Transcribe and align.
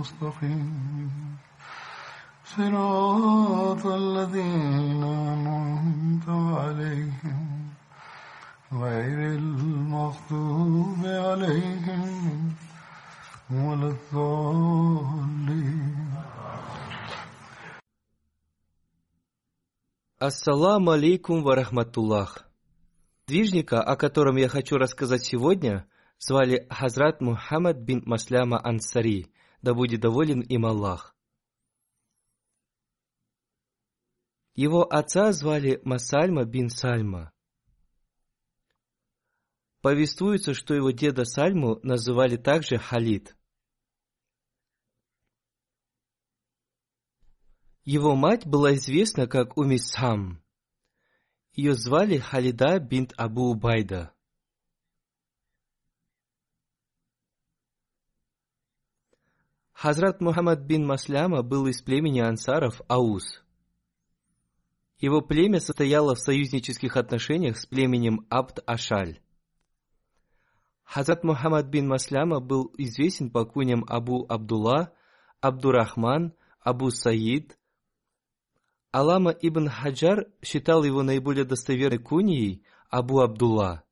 المستقيم 0.00 1.36
صراط 2.44 3.86
الذين 3.86 5.02
أنعمت 5.04 6.28
عليهم 6.28 7.46
غير 8.72 9.18
المغضوب 9.38 11.02
عليهم 11.04 12.54
ولا 13.50 13.88
الضالين 13.96 15.46
Ассаламу 20.18 20.92
алейкум 20.92 21.42
варахматуллах. 21.42 22.48
Движника, 23.28 23.82
о 23.82 23.96
котором 23.96 24.36
я 24.36 24.48
хочу 24.48 24.78
рассказать 24.78 25.22
сегодня, 25.22 25.86
звали 26.18 26.66
Хазрат 26.70 27.20
Мухаммад 27.20 27.76
бин 27.76 28.02
Масляма 28.06 28.58
Ансари, 28.64 29.30
да 29.61 29.73
будет 29.73 30.01
доволен 30.01 30.41
им 30.41 30.65
Аллах. 30.65 31.15
Его 34.53 34.83
отца 34.83 35.31
звали 35.31 35.81
Масальма 35.85 36.45
бин 36.45 36.69
Сальма. 36.69 37.31
Повествуется, 39.81 40.53
что 40.53 40.73
его 40.73 40.91
деда 40.91 41.25
Сальму 41.25 41.79
называли 41.83 42.37
также 42.37 42.77
Халид. 42.77 43.35
Его 47.83 48.15
мать 48.15 48.45
была 48.45 48.75
известна 48.75 49.25
как 49.25 49.57
Умисхам. 49.57 50.43
Ее 51.53 51.73
звали 51.73 52.17
Халида 52.17 52.79
бинт 52.79 53.13
Абу 53.17 53.49
Убайда. 53.49 54.13
Хазрат 59.81 60.21
Мухаммад 60.21 60.59
бин 60.59 60.85
Масляма 60.85 61.41
был 61.41 61.65
из 61.65 61.81
племени 61.81 62.19
ансаров 62.19 62.81
Аус. 62.87 63.43
Его 64.99 65.21
племя 65.21 65.59
состояло 65.59 66.13
в 66.13 66.19
союзнических 66.19 66.97
отношениях 66.97 67.57
с 67.57 67.65
племенем 67.65 68.27
Абд-Ашаль. 68.29 69.17
Хазрат 70.83 71.23
Мухаммад 71.23 71.65
бин 71.65 71.87
Масляма 71.87 72.39
был 72.39 72.71
известен 72.77 73.31
по 73.31 73.43
куням 73.43 73.83
Абу 73.87 74.23
Абдулла, 74.29 74.93
Абдурахман, 75.39 76.35
Абу 76.59 76.91
Саид. 76.91 77.57
Алама 78.91 79.31
ибн 79.31 79.67
Хаджар 79.67 80.27
считал 80.43 80.83
его 80.83 81.01
наиболее 81.01 81.43
достоверной 81.43 81.97
куньей 81.97 82.63
Абу 82.91 83.21
Абдулла. 83.21 83.83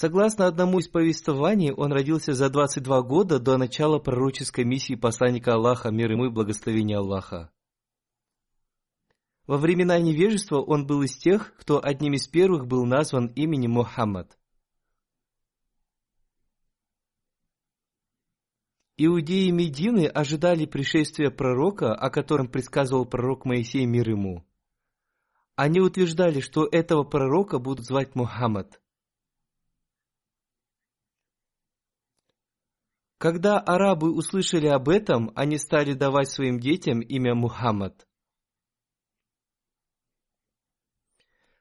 Согласно 0.00 0.46
одному 0.46 0.78
из 0.78 0.86
повествований, 0.86 1.72
он 1.72 1.92
родился 1.92 2.32
за 2.32 2.48
22 2.50 3.02
года 3.02 3.40
до 3.40 3.56
начала 3.56 3.98
пророческой 3.98 4.62
миссии 4.62 4.94
посланника 4.94 5.54
Аллаха, 5.54 5.90
мир 5.90 6.12
ему 6.12 6.26
и 6.26 6.30
благословения 6.30 6.98
Аллаха. 6.98 7.50
Во 9.48 9.56
времена 9.56 9.98
невежества 9.98 10.60
он 10.60 10.86
был 10.86 11.02
из 11.02 11.16
тех, 11.16 11.52
кто 11.56 11.84
одним 11.84 12.12
из 12.12 12.28
первых 12.28 12.68
был 12.68 12.86
назван 12.86 13.26
именем 13.34 13.72
Мухаммад. 13.72 14.38
Иудеи 18.98 19.50
Медины 19.50 20.06
ожидали 20.06 20.66
пришествия 20.66 21.32
пророка, 21.32 21.92
о 21.92 22.08
котором 22.10 22.46
предсказывал 22.46 23.04
пророк 23.04 23.44
Моисей 23.44 23.84
мир 23.84 24.10
ему. 24.10 24.46
Они 25.56 25.80
утверждали, 25.80 26.38
что 26.38 26.68
этого 26.70 27.02
пророка 27.02 27.58
будут 27.58 27.84
звать 27.84 28.14
Мухаммад. 28.14 28.80
Когда 33.18 33.58
арабы 33.58 34.14
услышали 34.14 34.68
об 34.68 34.88
этом, 34.88 35.32
они 35.34 35.58
стали 35.58 35.92
давать 35.92 36.30
своим 36.30 36.60
детям 36.60 37.00
имя 37.00 37.34
Мухаммад. 37.34 38.06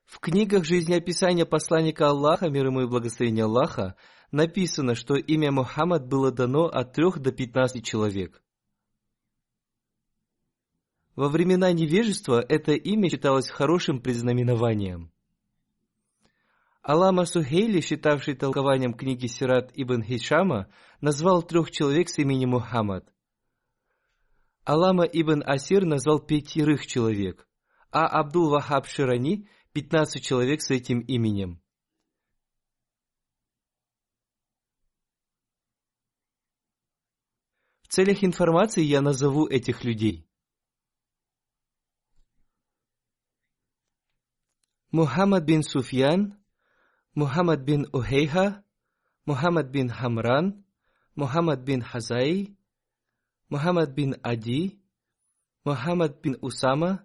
В 0.06 0.20
книгах 0.20 0.64
жизнеописания 0.64 1.46
посланника 1.46 2.10
Аллаха, 2.10 2.50
мир 2.50 2.68
ему 2.68 2.82
и 2.82 2.88
благословения 2.88 3.46
Аллаха, 3.46 3.96
написано, 4.32 4.94
что 4.94 5.16
имя 5.16 5.52
Мухаммад 5.52 6.08
было 6.08 6.32
дано 6.32 6.66
от 6.66 6.94
трех 6.94 7.20
до 7.20 7.32
пятнадцати 7.32 7.82
человек. 7.82 8.44
Во 11.16 11.28
времена 11.28 11.72
невежества 11.72 12.40
это 12.48 12.74
имя 12.74 13.10
считалось 13.10 13.50
хорошим 13.50 14.00
предзнаменованием. 14.00 15.12
Алама 16.84 17.26
Сухейли, 17.26 17.82
считавший 17.82 18.36
толкованием 18.36 18.94
книги 18.94 19.26
Сират 19.26 19.72
ибн 19.74 20.04
Хишама, 20.04 20.70
назвал 21.02 21.44
трех 21.44 21.72
человек 21.72 22.10
с 22.10 22.18
именем 22.20 22.50
Мухаммад. 22.50 23.12
Алама 24.64 25.06
ибн 25.06 25.44
Асир 25.46 25.86
назвал 25.86 26.20
пятерых 26.20 26.86
человек, 26.86 27.48
а 27.92 28.06
Абдул 28.08 28.50
Вахаб 28.50 28.86
Ширани– 28.88 29.48
пятнадцать 29.78 30.24
человек 30.26 30.62
с 30.62 30.72
этим 30.72 31.02
именем. 31.02 31.62
В 37.84 37.88
целях 37.90 38.24
информации 38.24 38.82
я 38.84 39.02
назову 39.02 39.48
этих 39.48 39.84
людей. 39.84 40.28
Мухаммад 44.90 45.44
бин 45.44 45.62
Суфьян, 45.62 46.44
Мухаммад 47.14 47.62
бин 47.62 47.88
Ухейха, 47.94 48.66
Мухаммад 49.26 49.70
бин 49.70 49.90
Хамран, 49.90 50.66
Мухаммад 51.18 51.64
бин 51.66 51.82
Хазай, 51.82 52.56
Мухаммад 53.50 53.96
бин 53.96 54.14
Ади, 54.24 54.80
Мухаммад 55.66 56.22
бин 56.22 56.36
Усама, 56.42 57.00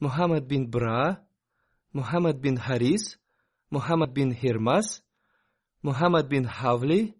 Мухаммад 0.00 0.46
бин 0.46 0.70
Бра, 0.70 1.24
Мухаммад 1.94 2.40
бин 2.40 2.58
Харис, 2.58 3.18
Мухаммад 3.70 4.12
бин 4.12 4.34
Хирмас, 4.34 5.02
Мухаммад 5.82 6.28
бин 6.28 6.44
Хавли, 6.46 7.14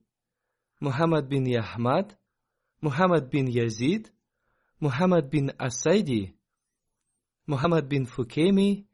Мухаммад 0.81 1.29
бин 1.29 1.47
Яхмад, 1.47 2.19
Мухаммад 2.83 3.31
бин 3.31 3.47
Язид, 3.49 4.13
Мухаммад 4.81 5.31
бин 5.31 5.51
Асайди, 5.59 6.37
Мухаммад 7.47 7.89
бин 7.89 8.07
Фукеми 8.07 8.87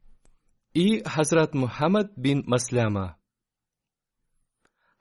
и 0.75 1.03
Хазрат 1.05 1.55
Мухаммад 1.55 2.13
бин 2.17 2.45
Масляма. 2.47 3.17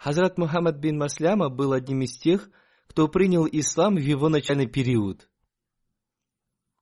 Хазрат 0.03 0.39
Мухаммад 0.39 0.79
бин 0.79 0.97
Масляма 0.97 1.49
был 1.49 1.73
одним 1.73 2.01
из 2.01 2.17
тех, 2.17 2.49
кто 2.87 3.07
принял 3.07 3.45
ислам 3.45 3.97
в 3.97 3.99
его 3.99 4.29
начальный 4.29 4.65
период. 4.65 5.29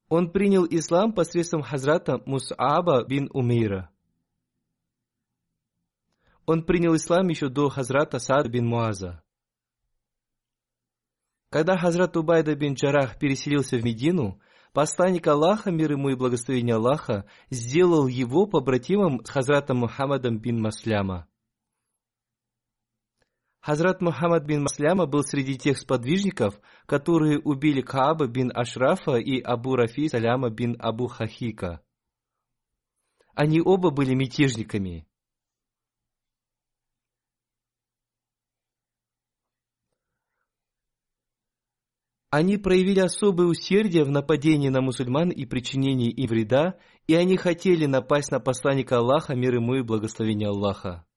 Он 0.07 0.31
принял 0.31 0.65
ислам 0.65 1.11
посредством 1.11 1.61
Хазрата 1.61 2.23
Мус'аба 2.25 3.05
бин 3.05 3.29
Умейра. 3.33 3.89
Он 6.45 6.63
принял 6.63 6.95
ислам 6.95 7.27
еще 7.27 7.49
до 7.49 7.67
Хазрата 7.67 8.19
Саад 8.19 8.47
бин 8.47 8.65
Муаза. 8.65 9.21
Когда 11.49 11.77
Хазрат 11.77 12.15
Убайда 12.15 12.55
бин 12.55 12.75
Джарах 12.75 13.19
переселился 13.19 13.75
в 13.75 13.83
Медину, 13.83 14.39
посланник 14.71 15.27
Аллаха, 15.27 15.71
мир 15.71 15.91
ему 15.91 16.07
и 16.07 16.15
благословение 16.15 16.75
Аллаха, 16.75 17.25
сделал 17.49 18.07
его 18.07 18.45
побратимом 18.45 19.25
с 19.25 19.29
Хазратом 19.29 19.79
Мухаммадом 19.79 20.39
бин 20.39 20.61
Масляма. 20.61 21.27
Хазрат 23.61 24.01
Мухаммад 24.01 24.45
бин 24.45 24.63
Масляма 24.63 25.05
был 25.05 25.23
среди 25.23 25.57
тех 25.57 25.77
сподвижников, 25.77 26.59
которые 26.85 27.39
убили 27.39 27.81
Кааба 27.81 28.27
бин 28.27 28.51
Ашрафа 28.53 29.17
и 29.17 29.41
Абу 29.41 29.75
Рафи 29.75 30.07
Саляма 30.07 30.49
бин 30.49 30.77
Абу 30.79 31.07
Хахика. 31.07 31.81
Они 33.35 33.61
оба 33.61 33.91
были 33.91 34.15
мятежниками. 34.15 35.05
Они 42.31 42.57
проявили 42.57 42.99
особое 42.99 43.47
усердие 43.47 44.03
в 44.03 44.11
нападении 44.11 44.69
на 44.69 44.81
мусульман 44.81 45.31
и 45.31 45.45
причинении 45.45 46.11
им 46.11 46.27
вреда, 46.27 46.77
и 47.07 47.15
они 47.15 47.37
хотели 47.37 47.87
напасть 47.87 48.29
на 48.29 48.39
посланника 48.39 48.99
Аллаха, 48.99 49.35
мир 49.35 49.55
ему 49.55 49.75
и 49.75 49.81
благословение 49.81 50.49
Аллаха. 50.49 51.08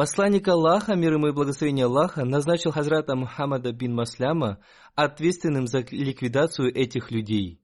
Посланник 0.00 0.48
Аллаха, 0.48 0.94
мир 0.94 1.12
ему 1.12 1.26
и 1.26 1.32
благословение 1.32 1.84
Аллаха, 1.84 2.24
назначил 2.24 2.72
Хазрата 2.72 3.14
Мухаммада 3.14 3.70
бин 3.70 3.94
Масляма 3.94 4.58
ответственным 4.94 5.66
за 5.66 5.80
ликвидацию 5.80 6.74
этих 6.74 7.10
людей. 7.10 7.62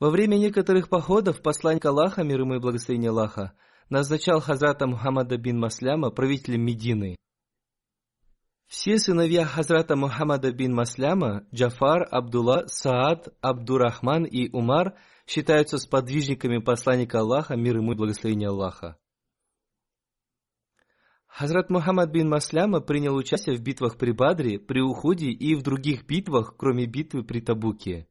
Во 0.00 0.08
время 0.08 0.36
некоторых 0.36 0.88
походов 0.88 1.42
посланник 1.42 1.84
Аллаха, 1.84 2.22
мир 2.22 2.40
ему 2.40 2.54
и 2.54 2.60
благословение 2.60 3.10
Аллаха, 3.10 3.52
назначал 3.90 4.40
Хазрата 4.40 4.86
Мухаммада 4.86 5.36
бин 5.36 5.60
Масляма 5.60 6.10
правителем 6.10 6.62
Медины. 6.62 7.16
Все 8.66 8.98
сыновья 8.98 9.44
Хазрата 9.44 9.96
Мухаммада 9.96 10.50
бин 10.50 10.74
Масляма, 10.74 11.46
Джафар, 11.54 12.08
Абдулла, 12.10 12.68
Саад, 12.68 13.28
Абдурахман 13.42 14.24
и 14.24 14.48
Умар 14.50 14.94
считаются 15.26 15.78
сподвижниками 15.78 16.58
посланника 16.58 17.20
Аллаха, 17.20 17.56
мир 17.56 17.76
ему 17.76 17.92
и 17.92 17.96
благословение 17.96 18.48
Аллаха. 18.48 18.98
Хазрат 21.26 21.68
Мухаммад 21.68 22.12
бин 22.12 22.28
Масляма 22.28 22.80
принял 22.80 23.16
участие 23.16 23.56
в 23.56 23.60
битвах 23.60 23.98
при 23.98 24.12
Бадре, 24.12 24.60
при 24.60 24.80
Уходе 24.80 25.30
и 25.30 25.56
в 25.56 25.62
других 25.62 26.06
битвах, 26.06 26.54
кроме 26.56 26.86
битвы 26.86 27.24
при 27.24 27.40
Табуке. 27.40 28.06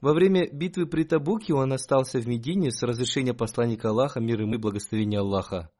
Во 0.00 0.12
время 0.12 0.48
битвы 0.52 0.86
при 0.86 1.02
Табуке 1.02 1.52
он 1.52 1.72
остался 1.72 2.20
в 2.20 2.28
Медине 2.28 2.70
с 2.70 2.82
разрешения 2.82 3.34
посланника 3.34 3.88
Аллаха, 3.88 4.20
мир 4.20 4.42
ему 4.42 4.54
и 4.54 4.58
благословения 4.58 5.18
Аллаха. 5.18 5.70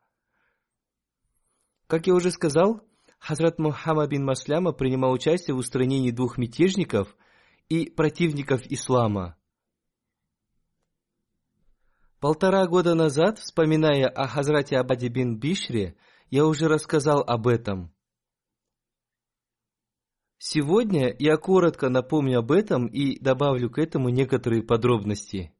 Как 1.86 2.08
я 2.08 2.14
уже 2.14 2.32
сказал, 2.32 2.80
Хазрат 3.20 3.60
Мухаммад 3.60 4.10
бин 4.10 4.24
Масляма 4.24 4.72
принимал 4.72 5.12
участие 5.12 5.54
в 5.54 5.58
устранении 5.58 6.10
двух 6.10 6.38
мятежников 6.38 7.14
и 7.68 7.88
противников 7.88 8.62
ислама. 8.66 9.36
Полтора 12.24 12.66
года 12.66 12.94
назад, 12.94 13.38
вспоминая 13.38 14.08
о 14.08 14.26
Хазрате 14.26 14.78
Абаде 14.78 15.08
бин 15.08 15.38
Бишре, 15.38 15.94
я 16.30 16.46
уже 16.46 16.68
рассказал 16.68 17.20
об 17.20 17.46
этом. 17.46 17.92
Сегодня 20.38 21.14
я 21.18 21.36
коротко 21.36 21.90
напомню 21.90 22.38
об 22.38 22.50
этом 22.50 22.86
и 22.86 23.18
добавлю 23.20 23.68
к 23.68 23.78
этому 23.78 24.08
некоторые 24.08 24.62
подробности. 24.62 25.54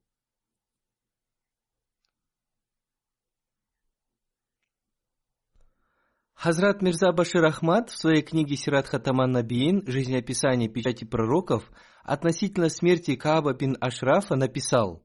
Хазрат 6.33 6.81
Мирза 6.81 7.13
Башир 7.13 7.45
Ахмад 7.45 7.91
в 7.91 7.99
своей 7.99 8.23
книге 8.23 8.57
Сират 8.57 8.87
Хатаман 8.87 9.33
Набиин 9.33 9.87
«Жизнеописание 9.87 10.71
печати 10.71 11.05
пророков» 11.05 11.71
относительно 12.05 12.71
смерти 12.71 13.17
Кааба 13.17 13.53
бин 13.53 13.77
Ашрафа 13.83 14.35
написал 14.35 15.05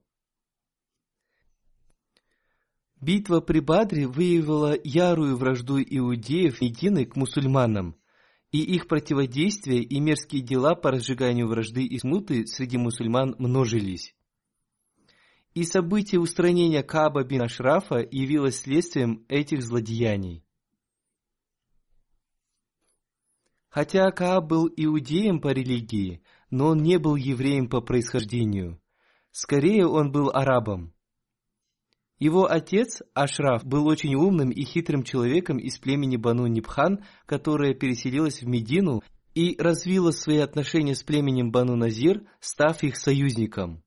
Битва 3.00 3.40
при 3.40 3.60
Бадре 3.60 4.06
выявила 4.06 4.76
ярую 4.84 5.36
вражду 5.36 5.80
иудеев 5.80 6.60
Медины 6.60 7.06
к 7.06 7.16
мусульманам, 7.16 7.96
и 8.52 8.58
их 8.58 8.88
противодействие 8.88 9.82
и 9.82 10.00
мерзкие 10.00 10.42
дела 10.42 10.74
по 10.74 10.90
разжиганию 10.90 11.48
вражды 11.48 11.84
и 11.84 11.98
смуты 11.98 12.46
среди 12.46 12.76
мусульман 12.76 13.36
множились. 13.38 14.14
И 15.54 15.64
событие 15.64 16.20
устранения 16.20 16.82
Каба 16.82 17.24
бин 17.24 17.42
Ашрафа 17.42 18.06
явилось 18.10 18.60
следствием 18.60 19.24
этих 19.28 19.62
злодеяний. 19.62 20.44
Хотя 23.70 24.10
Кааб 24.10 24.46
был 24.46 24.68
иудеем 24.76 25.40
по 25.40 25.48
религии, 25.48 26.22
но 26.50 26.68
он 26.68 26.78
не 26.82 26.98
был 26.98 27.16
евреем 27.16 27.68
по 27.68 27.80
происхождению. 27.80 28.80
Скорее 29.30 29.86
он 29.86 30.12
был 30.12 30.30
арабом. 30.30 30.92
Его 32.20 32.44
отец, 32.44 33.00
Ашраф, 33.14 33.64
был 33.64 33.86
очень 33.86 34.14
умным 34.14 34.50
и 34.50 34.62
хитрым 34.62 35.04
человеком 35.04 35.56
из 35.56 35.78
племени 35.78 36.18
Бану 36.18 36.46
Нибхан, 36.46 37.02
которое 37.24 37.72
переселилось 37.72 38.42
в 38.42 38.46
Медину 38.46 39.02
и 39.34 39.56
развило 39.58 40.10
свои 40.10 40.36
отношения 40.36 40.94
с 40.94 41.02
племенем 41.02 41.50
Бану 41.50 41.76
Назир, 41.76 42.22
став 42.38 42.82
их 42.82 42.96
союзником. 42.96 43.82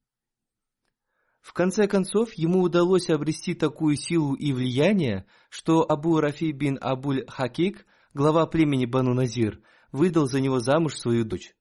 В 1.41 1.53
конце 1.53 1.88
концов, 1.88 2.33
ему 2.33 2.63
удалось 2.63 3.09
обрести 3.12 3.53
такую 3.53 3.97
силу 3.97 4.33
и 4.33 4.51
влияние, 4.51 5.27
что 5.50 5.86
Абу 5.88 6.19
Рафи 6.19 6.51
бин 6.51 6.79
Абуль 6.81 7.25
Хакик, 7.27 7.86
глава 8.15 8.47
племени 8.47 8.88
Бану 8.88 9.13
Назир, 9.13 9.62
выдал 9.91 10.25
за 10.25 10.41
него 10.41 10.59
замуж 10.59 10.95
свою 10.95 11.24
дочь. 11.24 11.53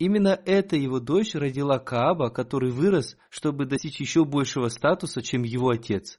Именно 0.00 0.40
эта 0.46 0.76
его 0.76 0.98
дочь 0.98 1.34
родила 1.34 1.78
Кааба, 1.78 2.30
который 2.30 2.70
вырос, 2.70 3.18
чтобы 3.28 3.66
достичь 3.66 4.00
еще 4.00 4.24
большего 4.24 4.68
статуса, 4.68 5.20
чем 5.20 5.42
его 5.42 5.68
отец. 5.68 6.18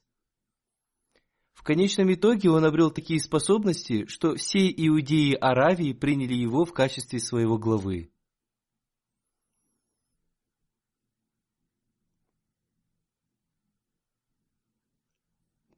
В 1.54 1.64
конечном 1.64 2.14
итоге 2.14 2.52
он 2.52 2.64
обрел 2.64 2.92
такие 2.92 3.20
способности, 3.20 4.06
что 4.06 4.36
все 4.36 4.70
иудеи 4.70 5.34
Аравии 5.34 5.94
приняли 5.94 6.36
его 6.36 6.64
в 6.64 6.74
качестве 6.74 7.18
своего 7.18 7.58
главы. 7.58 8.12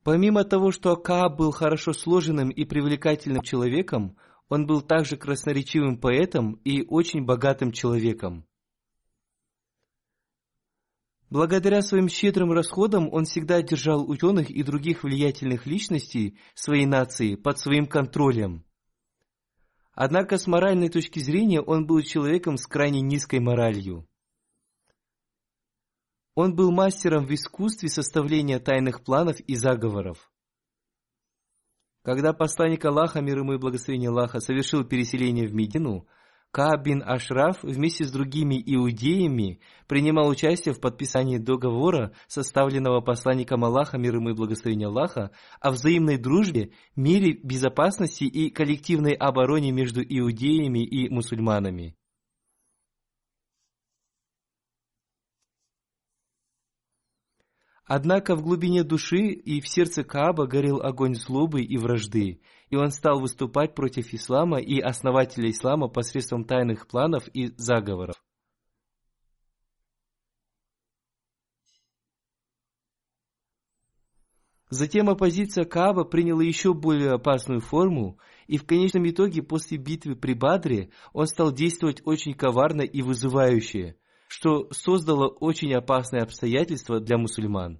Помимо 0.03 0.43
того, 0.43 0.71
что 0.73 0.97
Кааб 0.97 1.37
был 1.37 1.51
хорошо 1.51 1.93
сложенным 1.93 2.49
и 2.49 2.65
привлекательным 2.65 3.43
человеком, 3.43 4.17
он 4.53 4.67
был 4.67 4.83
также 4.83 5.17
красноречивым 5.17 5.97
поэтом 5.97 6.59
и 6.63 6.85
очень 6.85 7.25
богатым 7.25 7.71
человеком. 7.71 8.45
Благодаря 11.31 11.81
своим 11.81 12.07
щедрым 12.07 12.51
расходам 12.51 13.11
он 13.11 13.25
всегда 13.25 13.63
держал 13.63 14.07
ученых 14.07 14.51
и 14.51 14.61
других 14.61 15.03
влиятельных 15.03 15.65
личностей 15.65 16.37
своей 16.53 16.85
нации 16.85 17.33
под 17.33 17.57
своим 17.57 17.87
контролем. 17.87 18.63
Однако 19.93 20.37
с 20.37 20.45
моральной 20.45 20.89
точки 20.89 21.17
зрения 21.17 21.59
он 21.59 21.87
был 21.87 22.03
человеком 22.03 22.57
с 22.57 22.67
крайне 22.67 23.01
низкой 23.01 23.39
моралью. 23.39 24.07
Он 26.35 26.55
был 26.55 26.71
мастером 26.71 27.25
в 27.25 27.33
искусстве 27.33 27.89
составления 27.89 28.59
тайных 28.59 29.03
планов 29.03 29.39
и 29.39 29.55
заговоров. 29.55 30.31
Когда 32.03 32.33
посланник 32.33 32.83
Аллаха, 32.83 33.21
мир 33.21 33.39
ему 33.39 33.53
и 33.53 33.57
благословение 33.57 34.09
Аллаха, 34.09 34.41
совершил 34.41 34.83
переселение 34.83 35.47
в 35.47 35.53
Медину, 35.53 36.05
Кааб 36.51 36.83
бин 36.83 37.01
Ашраф 37.03 37.63
вместе 37.63 38.03
с 38.03 38.11
другими 38.11 38.61
иудеями 38.63 39.59
принимал 39.87 40.27
участие 40.27 40.75
в 40.75 40.81
подписании 40.81 41.37
договора, 41.37 42.11
составленного 42.27 43.01
посланником 43.01 43.63
Аллаха, 43.63 43.97
мир 43.97 44.17
ему 44.17 44.31
и 44.31 44.33
благословение 44.33 44.89
Аллаха, 44.89 45.31
о 45.61 45.71
взаимной 45.71 46.17
дружбе, 46.17 46.71
мире, 46.95 47.39
безопасности 47.41 48.25
и 48.25 48.51
коллективной 48.51 49.13
обороне 49.13 49.71
между 49.71 50.03
иудеями 50.03 50.85
и 50.85 51.09
мусульманами. 51.09 51.95
Однако 57.85 58.35
в 58.35 58.41
глубине 58.41 58.83
души 58.83 59.27
и 59.27 59.59
в 59.59 59.67
сердце 59.67 60.05
Кааба 60.05 60.47
горел 60.47 60.81
огонь 60.81 61.15
злобы 61.15 61.63
и 61.63 61.77
вражды, 61.77 62.39
и 62.69 62.75
он 62.77 62.91
стал 62.91 63.19
выступать 63.19 63.75
против 63.75 64.13
ислама 64.13 64.59
и 64.59 64.79
основателя 64.79 65.49
ислама 65.49 65.89
посредством 65.89 66.45
тайных 66.45 66.87
планов 66.87 67.27
и 67.33 67.53
заговоров. 67.57 68.15
Затем 74.69 75.09
оппозиция 75.09 75.65
Кааба 75.65 76.05
приняла 76.05 76.41
еще 76.41 76.73
более 76.73 77.11
опасную 77.11 77.59
форму, 77.59 78.17
и 78.47 78.57
в 78.57 78.65
конечном 78.65 79.07
итоге 79.07 79.43
после 79.43 79.77
битвы 79.77 80.15
при 80.15 80.33
Бадре 80.33 80.89
он 81.11 81.27
стал 81.27 81.51
действовать 81.51 82.01
очень 82.05 82.33
коварно 82.33 82.81
и 82.81 83.01
вызывающе– 83.01 83.97
что 84.35 84.67
создало 84.71 85.27
очень 85.27 85.75
опасные 85.75 86.23
обстоятельства 86.23 86.99
для 86.99 87.19
мусульман. 87.19 87.79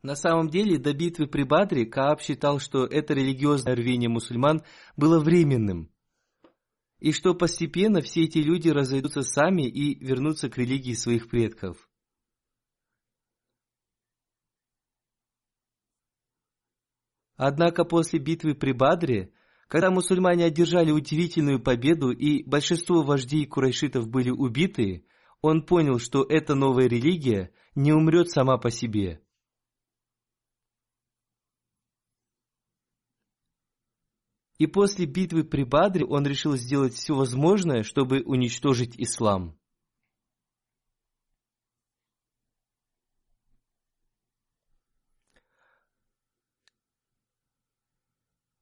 На 0.00 0.16
самом 0.16 0.48
деле, 0.48 0.78
до 0.78 0.94
битвы 0.94 1.26
при 1.26 1.42
Бадре 1.42 1.84
Кааб 1.84 2.22
считал, 2.22 2.58
что 2.58 2.86
это 2.86 3.12
религиозное 3.12 3.76
рвение 3.76 4.08
мусульман 4.08 4.62
было 4.96 5.20
временным, 5.20 5.92
и 7.00 7.12
что 7.12 7.34
постепенно 7.34 8.00
все 8.00 8.22
эти 8.24 8.38
люди 8.38 8.70
разойдутся 8.70 9.20
сами 9.20 9.68
и 9.68 10.02
вернутся 10.02 10.48
к 10.48 10.56
религии 10.56 10.94
своих 10.94 11.28
предков. 11.28 11.91
Однако 17.44 17.84
после 17.84 18.20
битвы 18.20 18.54
при 18.54 18.70
Бадре, 18.70 19.32
когда 19.66 19.90
мусульмане 19.90 20.44
одержали 20.44 20.92
удивительную 20.92 21.60
победу 21.60 22.12
и 22.12 22.44
большинство 22.44 23.02
вождей 23.02 23.46
курайшитов 23.46 24.08
были 24.08 24.30
убиты, 24.30 25.06
он 25.40 25.66
понял, 25.66 25.98
что 25.98 26.22
эта 26.22 26.54
новая 26.54 26.86
религия 26.86 27.50
не 27.74 27.92
умрет 27.92 28.30
сама 28.30 28.58
по 28.58 28.70
себе– 28.70 29.20
И 34.58 34.68
после 34.68 35.06
битвы 35.06 35.42
при 35.42 35.64
Бадре 35.64 36.06
он 36.06 36.24
решил 36.24 36.56
сделать 36.56 36.94
все 36.94 37.16
возможное, 37.16 37.82
чтобы 37.82 38.22
уничтожить 38.24 38.94
ислам. 38.96 39.58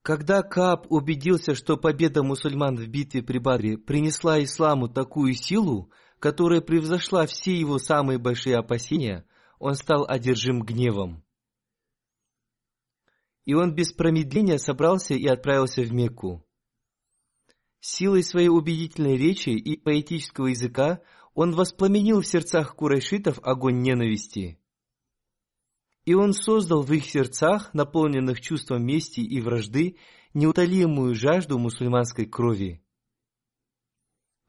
Когда 0.01 0.41
Кааб 0.41 0.91
убедился, 0.91 1.53
что 1.53 1.77
победа 1.77 2.23
мусульман 2.23 2.75
в 2.75 2.87
битве 2.87 3.21
при 3.21 3.37
Бадре 3.37 3.77
принесла 3.77 4.43
исламу 4.43 4.89
такую 4.89 5.33
силу, 5.33 5.91
которая 6.19 6.61
превзошла 6.61 7.27
все 7.27 7.53
его 7.53 7.77
самые 7.77 8.17
большие 8.17 8.57
опасения, 8.57 9.25
он 9.59 9.75
стал 9.75 10.05
одержим 10.07 10.63
гневом. 10.63 11.23
И 13.45 13.53
он 13.53 13.75
без 13.75 13.93
промедления 13.93 14.57
собрался 14.57 15.13
и 15.13 15.27
отправился 15.27 15.83
в 15.83 15.91
Мекку. 15.91 16.47
Силой 17.79 18.23
своей 18.23 18.49
убедительной 18.49 19.17
речи 19.17 19.49
и 19.49 19.77
поэтического 19.77 20.47
языка 20.47 21.01
он 21.33 21.53
воспламенил 21.53 22.21
в 22.21 22.27
сердцах 22.27 22.75
курайшитов 22.75 23.39
огонь 23.43 23.81
ненависти. 23.81 24.60
И 26.05 26.13
он 26.13 26.33
создал 26.33 26.81
в 26.81 26.91
их 26.91 27.05
сердцах, 27.05 27.73
наполненных 27.73 28.41
чувством 28.41 28.83
мести 28.83 29.19
и 29.21 29.39
вражды, 29.39 29.97
неутолимую 30.33 31.15
жажду 31.15 31.59
мусульманской 31.59 32.25
крови. 32.25 32.81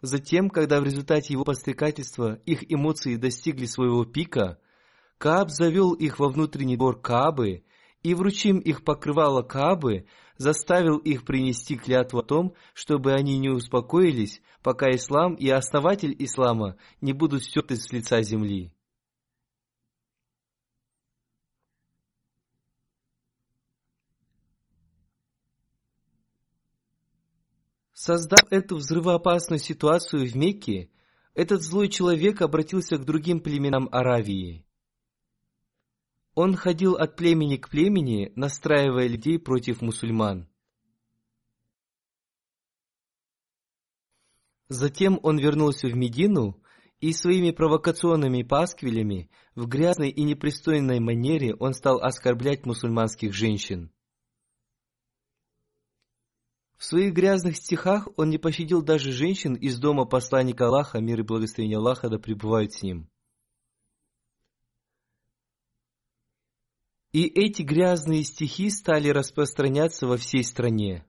Затем, 0.00 0.50
когда 0.50 0.80
в 0.80 0.84
результате 0.84 1.34
его 1.34 1.44
подстрекательства 1.44 2.34
их 2.46 2.70
эмоции 2.72 3.16
достигли 3.16 3.66
своего 3.66 4.04
пика, 4.04 4.58
Кааб 5.18 5.50
завел 5.50 5.92
их 5.92 6.18
во 6.18 6.28
внутренний 6.28 6.76
двор 6.76 7.00
Каабы 7.00 7.64
и, 8.02 8.14
вручим 8.14 8.58
их 8.58 8.82
покрывало 8.82 9.42
Каабы, 9.42 10.06
заставил 10.36 10.96
их 10.96 11.24
принести 11.24 11.76
клятву 11.76 12.18
о 12.18 12.24
том, 12.24 12.54
чтобы 12.74 13.12
они 13.12 13.38
не 13.38 13.48
успокоились, 13.48 14.42
пока 14.62 14.90
ислам 14.90 15.34
и 15.34 15.48
основатель 15.48 16.16
ислама 16.18 16.76
не 17.00 17.12
будут 17.12 17.44
стерты 17.44 17.76
с 17.76 17.92
лица 17.92 18.22
земли. 18.22 18.72
Создав 28.04 28.50
эту 28.50 28.78
взрывоопасную 28.78 29.60
ситуацию 29.60 30.28
в 30.28 30.34
Мекке, 30.34 30.90
этот 31.34 31.62
злой 31.62 31.88
человек 31.88 32.42
обратился 32.42 32.96
к 32.96 33.04
другим 33.04 33.38
племенам 33.38 33.88
Аравии. 33.92 34.66
Он 36.34 36.56
ходил 36.56 36.96
от 36.96 37.14
племени 37.14 37.58
к 37.58 37.68
племени, 37.68 38.32
настраивая 38.34 39.06
людей 39.06 39.38
против 39.38 39.82
мусульман. 39.82 40.48
Затем 44.66 45.20
он 45.22 45.38
вернулся 45.38 45.86
в 45.86 45.94
Медину, 45.94 46.60
и 46.98 47.12
своими 47.12 47.52
провокационными 47.52 48.42
пасквилями 48.42 49.30
в 49.54 49.68
грязной 49.68 50.10
и 50.10 50.24
непристойной 50.24 50.98
манере 50.98 51.54
он 51.54 51.72
стал 51.72 52.02
оскорблять 52.02 52.66
мусульманских 52.66 53.32
женщин. 53.32 53.92
В 56.82 56.84
своих 56.84 57.14
грязных 57.14 57.58
стихах 57.58 58.08
он 58.16 58.30
не 58.30 58.38
пощадил 58.38 58.82
даже 58.82 59.12
женщин 59.12 59.54
из 59.54 59.78
дома 59.78 60.04
посланника 60.04 60.66
Аллаха, 60.66 60.98
мир 60.98 61.20
и 61.20 61.22
благословение 61.22 61.78
Аллаха 61.78 62.08
да 62.08 62.18
пребывают 62.18 62.72
с 62.72 62.82
ним. 62.82 63.08
И 67.12 67.22
эти 67.22 67.62
грязные 67.62 68.24
стихи 68.24 68.68
стали 68.68 69.10
распространяться 69.10 70.08
во 70.08 70.16
всей 70.16 70.42
стране. 70.42 71.06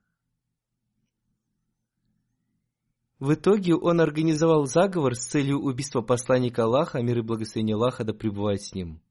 В 3.17 3.33
итоге 3.33 3.73
он 3.73 3.99
организовал 3.99 4.67
заговор 4.67 5.15
с 5.15 5.25
целью 5.25 5.57
убийства 5.57 6.01
посланника 6.01 6.65
Аллаха, 6.65 7.01
мир 7.01 7.17
и 7.17 7.21
благословение 7.23 7.77
Аллаха 7.77 8.03
да 8.03 8.13
пребывает 8.13 8.61
с 8.61 8.75
ним. 8.75 9.01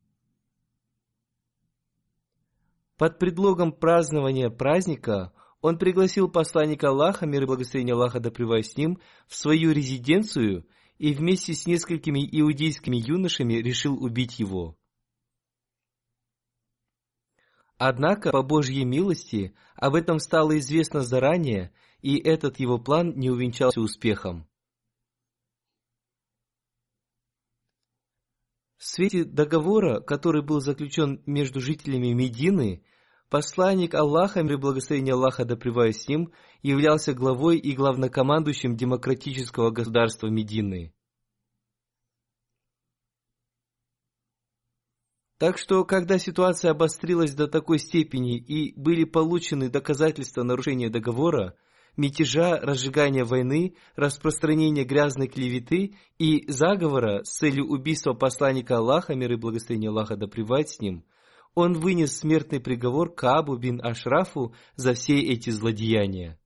Под 2.98 3.18
предлогом 3.18 3.72
празднования 3.72 4.48
праздника 4.48 5.32
он 5.62 5.78
пригласил 5.78 6.28
посланника 6.28 6.88
Аллаха, 6.88 7.24
мир 7.24 7.44
и 7.44 7.46
благословение 7.46 7.94
Аллаха 7.94 8.20
да 8.20 8.30
с 8.30 8.76
ним, 8.76 9.00
в 9.26 9.34
свою 9.34 9.72
резиденцию 9.72 10.66
и 10.98 11.14
вместе 11.14 11.54
с 11.54 11.66
несколькими 11.66 12.28
иудейскими 12.30 12.96
юношами 12.96 13.54
решил 13.54 14.02
убить 14.04 14.38
его– 14.38 14.76
Однако, 17.84 18.30
по 18.30 18.44
Божьей 18.44 18.84
милости, 18.84 19.56
об 19.74 19.96
этом 19.96 20.20
стало 20.20 20.56
известно 20.60 21.00
заранее, 21.00 21.72
и 22.00 22.16
этот 22.16 22.60
его 22.60 22.78
план 22.78 23.18
не 23.18 23.28
увенчался 23.28 23.80
успехом. 23.80 24.46
В 28.76 28.84
свете 28.84 29.24
договора, 29.24 29.98
который 29.98 30.42
был 30.42 30.60
заключен 30.60 31.24
между 31.26 31.60
жителями 31.60 32.12
Медины, 32.12 32.84
посланник 33.32 33.94
Аллаха, 33.94 34.42
мир 34.42 34.52
и 34.52 34.56
благословение 34.56 35.14
Аллаха 35.14 35.46
да 35.46 35.56
с 35.56 36.06
ним, 36.06 36.32
являлся 36.60 37.14
главой 37.14 37.56
и 37.56 37.72
главнокомандующим 37.74 38.76
демократического 38.76 39.70
государства 39.70 40.26
Медины. 40.26 40.92
Так 45.38 45.56
что, 45.56 45.82
когда 45.86 46.18
ситуация 46.18 46.72
обострилась 46.72 47.34
до 47.34 47.48
такой 47.48 47.78
степени 47.78 48.36
и 48.36 48.78
были 48.78 49.04
получены 49.04 49.70
доказательства 49.70 50.42
нарушения 50.42 50.90
договора, 50.90 51.56
мятежа, 51.96 52.60
разжигания 52.60 53.24
войны, 53.24 53.76
распространения 53.96 54.84
грязной 54.84 55.28
клеветы 55.28 55.96
и 56.18 56.44
заговора 56.52 57.24
с 57.24 57.38
целью 57.38 57.64
убийства 57.64 58.12
посланника 58.12 58.76
Аллаха, 58.76 59.14
мир 59.14 59.32
и 59.32 59.36
благословение 59.36 59.88
Аллаха 59.88 60.16
да 60.16 60.26
с 60.26 60.80
ним, 60.80 61.06
он 61.54 61.74
вынес 61.74 62.18
смертный 62.18 62.60
приговор 62.60 63.14
Кабу 63.14 63.56
бин 63.56 63.84
Ашрафу 63.84 64.54
за 64.76 64.94
все 64.94 65.20
эти 65.20 65.50
злодеяния. 65.50 66.38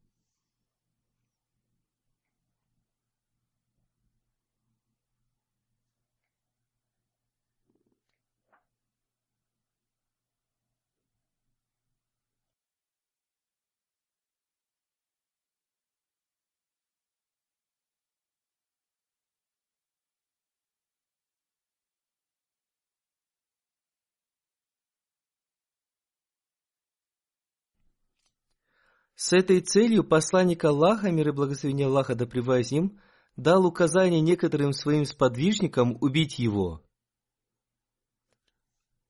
С 29.17 29.33
этой 29.33 29.61
целью 29.61 30.05
посланник 30.05 30.63
Аллаха, 30.65 31.11
мир 31.11 31.31
и 31.31 31.33
благословение 31.33 31.87
Аллаха 31.87 32.15
да 32.15 32.27
с 32.27 32.71
ним, 32.71 33.01
дал 33.37 33.65
указание 33.65 34.21
некоторым 34.21 34.75
своим 34.75 35.07
сподвижникам 35.07 35.97
убить 36.03 36.39
его. 36.39 36.83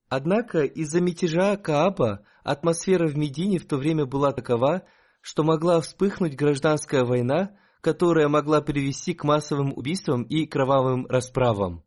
Однако 0.08 0.62
из-за 0.62 1.00
мятежа 1.00 1.56
Кааба 1.56 2.24
атмосфера 2.44 3.08
в 3.08 3.16
Медине 3.16 3.58
в 3.58 3.66
то 3.66 3.76
время 3.76 4.06
была 4.06 4.30
такова, 4.32 4.84
что 5.20 5.42
могла 5.42 5.80
вспыхнуть 5.80 6.36
гражданская 6.36 7.04
война, 7.04 7.58
которая 7.80 8.28
могла 8.28 8.60
привести 8.60 9.12
к 9.12 9.24
массовым 9.24 9.76
убийствам 9.76 10.22
и 10.22 10.46
кровавым 10.46 11.06
расправам. 11.08 11.85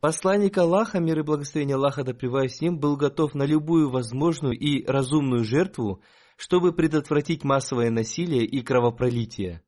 Посланник 0.00 0.56
Аллаха, 0.56 0.98
мир 0.98 1.18
и 1.18 1.22
благословение 1.22 1.76
Аллаха 1.76 2.04
да 2.04 2.14
с 2.14 2.60
ним, 2.62 2.78
был 2.78 2.96
готов 2.96 3.34
на 3.34 3.42
любую 3.42 3.90
возможную 3.90 4.58
и 4.58 4.82
разумную 4.86 5.44
жертву, 5.44 6.02
чтобы 6.38 6.72
предотвратить 6.72 7.44
массовое 7.44 7.90
насилие 7.90 8.46
и 8.46 8.62
кровопролитие. 8.62 9.62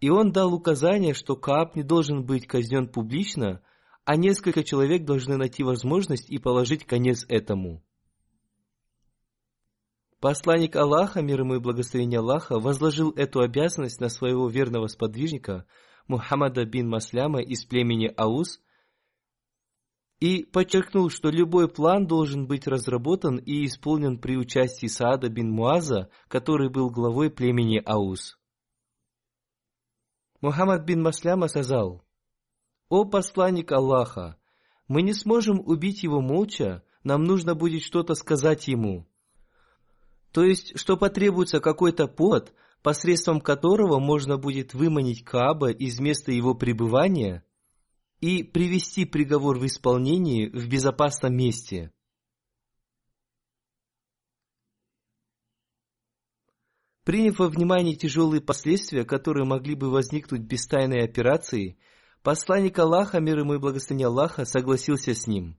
И 0.00 0.08
он 0.08 0.32
дал 0.32 0.54
указание, 0.54 1.12
что 1.12 1.36
Кааб 1.36 1.76
не 1.76 1.82
должен 1.82 2.24
быть 2.24 2.46
казнен 2.46 2.88
публично, 2.88 3.62
а 4.06 4.16
несколько 4.16 4.64
человек 4.64 5.04
должны 5.04 5.36
найти 5.36 5.62
возможность 5.62 6.30
и 6.30 6.38
положить 6.38 6.86
конец 6.86 7.26
этому. 7.28 7.84
Посланник 10.18 10.76
Аллаха, 10.76 11.20
мир 11.20 11.40
ему 11.40 11.56
и 11.56 11.60
благословение 11.60 12.20
Аллаха, 12.20 12.58
возложил 12.58 13.10
эту 13.10 13.40
обязанность 13.40 14.00
на 14.00 14.08
своего 14.08 14.48
верного 14.48 14.86
сподвижника 14.86 15.66
Мухаммада 16.08 16.64
бин 16.64 16.88
Масляма 16.88 17.42
из 17.42 17.66
племени 17.66 18.10
Аус– 18.16 18.62
и 20.20 20.44
подчеркнул, 20.44 21.08
что 21.08 21.30
любой 21.30 21.66
план 21.66 22.06
должен 22.06 22.46
быть 22.46 22.66
разработан 22.66 23.38
и 23.38 23.64
исполнен 23.64 24.18
при 24.18 24.36
участии 24.36 24.86
Саада 24.86 25.30
бин 25.30 25.50
Муаза, 25.50 26.10
который 26.28 26.68
был 26.68 26.90
главой 26.90 27.30
племени 27.30 27.82
Аус. 27.84 28.38
Мухаммад 30.42 30.84
бин 30.84 31.02
Масляма 31.02 31.48
сказал, 31.48 32.04
«О 32.90 33.04
посланник 33.06 33.72
Аллаха, 33.72 34.36
мы 34.88 35.02
не 35.02 35.14
сможем 35.14 35.58
убить 35.60 36.02
его 36.02 36.20
молча, 36.20 36.82
нам 37.02 37.24
нужно 37.24 37.54
будет 37.54 37.82
что-то 37.82 38.14
сказать 38.14 38.68
ему. 38.68 39.06
То 40.32 40.44
есть, 40.44 40.78
что 40.78 40.98
потребуется 40.98 41.60
какой-то 41.60 42.08
повод, 42.08 42.52
посредством 42.82 43.40
которого 43.40 43.98
можно 43.98 44.36
будет 44.36 44.74
выманить 44.74 45.24
Кааба 45.24 45.70
из 45.70 45.98
места 45.98 46.30
его 46.30 46.54
пребывания– 46.54 47.42
и 48.20 48.42
привести 48.42 49.04
приговор 49.04 49.58
в 49.58 49.66
исполнение 49.66 50.50
в 50.50 50.68
безопасном 50.68 51.34
месте. 51.34 51.90
Приняв 57.04 57.38
во 57.38 57.48
внимание 57.48 57.96
тяжелые 57.96 58.42
последствия, 58.42 59.04
которые 59.04 59.46
могли 59.46 59.74
бы 59.74 59.90
возникнуть 59.90 60.42
без 60.42 60.66
тайной 60.66 61.02
операции, 61.02 61.78
посланник 62.22 62.78
Аллаха, 62.78 63.20
мир 63.20 63.38
ему 63.38 63.54
и 63.54 63.58
благословение 63.58 64.08
Аллаха, 64.08 64.44
согласился 64.44 65.14
с 65.14 65.26
ним. 65.26 65.58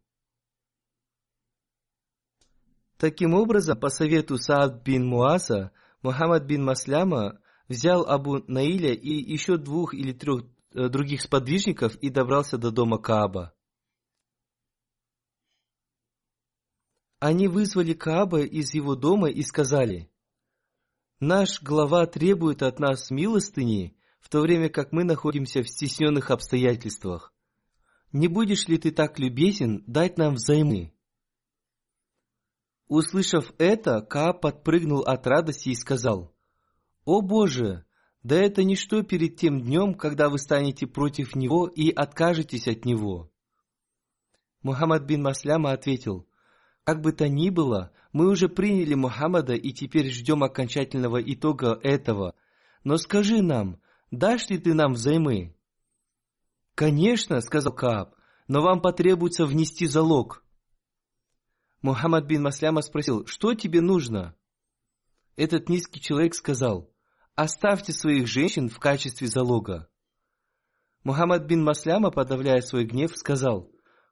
Таким 2.98 3.34
образом, 3.34 3.80
по 3.80 3.90
совету 3.90 4.38
Саад 4.38 4.84
бин 4.84 5.08
Муаза, 5.08 5.72
Мухаммад 6.04 6.46
бин 6.46 6.64
Масляма 6.64 7.42
взял 7.68 8.06
Абу 8.06 8.44
Наиля 8.48 8.94
и 8.94 9.10
еще 9.10 9.58
двух 9.58 9.96
или 9.96 10.14
трех 10.14 10.51
других 10.74 11.22
сподвижников 11.22 11.96
и 11.98 12.10
добрался 12.10 12.58
до 12.58 12.72
дома 12.72 12.98
Кааба. 12.98 13.54
Они 17.20 17.48
вызвали 17.48 17.94
Кааба 17.94 18.42
из 18.42 18.74
его 18.74 18.96
дома 18.96 19.30
и 19.30 19.44
сказали, 19.44 20.12
«Наш 21.20 21.62
глава 21.62 22.08
требует 22.08 22.64
от 22.64 22.80
нас 22.80 23.12
милостыни, 23.12 23.96
в 24.20 24.30
то 24.30 24.42
время 24.42 24.70
как 24.70 24.92
мы 24.92 25.04
находимся 25.04 25.62
в 25.62 25.70
стесненных 25.70 26.32
обстоятельствах. 26.32 27.34
Не 28.12 28.28
будешь 28.28 28.68
ли 28.68 28.78
ты 28.78 28.92
так 28.92 29.20
любезен 29.20 29.84
дать 29.86 30.18
нам 30.18 30.34
взаймы?» 30.34 30.94
Услышав 32.88 33.54
это, 33.58 34.02
Кааб 34.02 34.42
подпрыгнул 34.42 35.02
от 35.02 35.26
радости 35.28 35.70
и 35.70 35.76
сказал, 35.76 36.36
«О 37.06 37.22
Боже, 37.22 37.86
да 38.24 38.36
это 38.36 38.64
ничто 38.64 39.02
перед 39.02 39.36
тем 39.38 39.62
днем, 39.62 39.96
когда 39.96 40.30
вы 40.30 40.38
станете 40.38 40.86
против 40.86 41.36
него 41.36 41.68
и 41.68 41.90
откажетесь 41.90 42.68
от 42.68 42.86
него. 42.86 43.32
Мухаммад 44.62 45.04
бин 45.04 45.24
Масляма 45.24 45.72
ответил, 45.72 46.28
как 46.84 47.02
бы 47.02 47.14
то 47.14 47.28
ни 47.28 47.50
было, 47.50 47.92
мы 48.14 48.30
уже 48.30 48.48
приняли 48.48 48.94
Мухаммада 48.94 49.54
и 49.56 49.72
теперь 49.72 50.12
ждем 50.12 50.44
окончательного 50.44 51.22
итога 51.22 51.80
этого. 51.82 52.36
Но 52.84 52.98
скажи 52.98 53.42
нам, 53.42 53.82
дашь 54.12 54.50
ли 54.50 54.60
ты 54.60 54.74
нам 54.74 54.94
взаймы? 54.94 55.56
Конечно, 56.76 57.42
сказал 57.42 57.74
Кааб, 57.74 58.16
но 58.48 58.62
вам 58.62 58.82
потребуется 58.82 59.46
внести 59.46 59.88
залог. 59.88 60.44
Мухаммад 61.82 62.26
бин 62.26 62.44
Масляма 62.44 62.82
спросил, 62.82 63.26
что 63.26 63.56
тебе 63.56 63.82
нужно? 63.82 64.36
Этот 65.36 65.70
низкий 65.70 66.00
человек 66.00 66.36
сказал, 66.36 66.91
оставьте 67.36 67.94
своих 67.94 68.28
женщин 68.28 68.70
в 68.70 68.80
качестве 68.80 69.28
залога. 69.28 69.90
Мухаммад 71.04 71.46
бин 71.46 71.64
Масляма, 71.64 72.12
подавляя 72.12 72.62
свой 72.62 72.86
гнев, 72.86 73.16
сказал, 73.18 73.72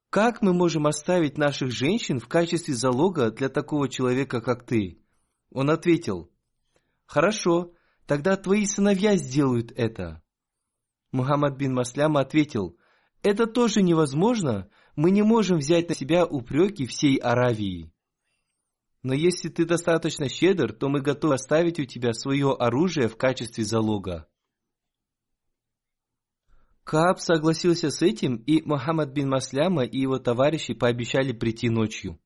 «Как 0.10 0.42
мы 0.42 0.54
можем 0.54 0.88
оставить 0.88 1.38
наших 1.38 1.72
женщин 1.72 2.20
в 2.20 2.28
качестве 2.28 2.74
залога 2.74 3.32
для 3.32 3.50
такого 3.50 3.88
человека, 3.88 4.42
как 4.42 4.66
ты?» 4.66 5.00
Он 5.52 5.70
ответил, 5.70 6.32
«Хорошо, 7.06 7.74
тогда 8.08 8.36
твои 8.38 8.66
сыновья 8.66 9.16
сделают 9.18 9.72
это». 9.76 10.24
Мухаммад 11.12 11.58
бин 11.58 11.74
Масляма 11.74 12.22
ответил, 12.22 12.78
«Это 13.22 13.46
тоже 13.46 13.82
невозможно, 13.82 14.70
мы 14.96 15.12
не 15.12 15.22
можем 15.22 15.58
взять 15.58 15.90
на 15.90 15.96
себя 15.96 16.26
упреки 16.26 16.88
всей 16.88 17.18
Аравии». 17.18 17.92
Но 19.02 19.14
если 19.14 19.48
ты 19.50 19.66
достаточно 19.66 20.28
щедр, 20.28 20.74
то 20.74 20.90
мы 20.90 21.02
готовы 21.02 21.36
оставить 21.36 21.80
у 21.80 21.86
тебя 21.86 22.14
свое 22.14 22.54
оружие 22.54 23.08
в 23.08 23.16
качестве 23.16 23.64
залога. 23.64 24.28
Кааб 26.84 27.20
согласился 27.20 27.92
с 27.92 28.02
этим, 28.02 28.38
и 28.38 28.62
Мухаммад 28.64 29.12
бин 29.12 29.30
Масляма 29.30 29.84
и 29.84 30.00
его 30.00 30.18
товарищи 30.18 30.74
пообещали 30.74 31.32
прийти 31.32 31.70
ночью. 31.70 32.20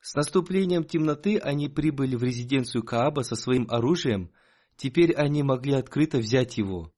С 0.00 0.14
наступлением 0.14 0.84
темноты 0.84 1.38
они 1.38 1.68
прибыли 1.68 2.16
в 2.16 2.22
резиденцию 2.22 2.82
Кааба 2.82 3.22
со 3.22 3.36
своим 3.36 3.66
оружием, 3.70 4.32
теперь 4.76 5.14
они 5.14 5.42
могли 5.42 5.74
открыто 5.74 6.18
взять 6.18 6.58
его. 6.58 6.92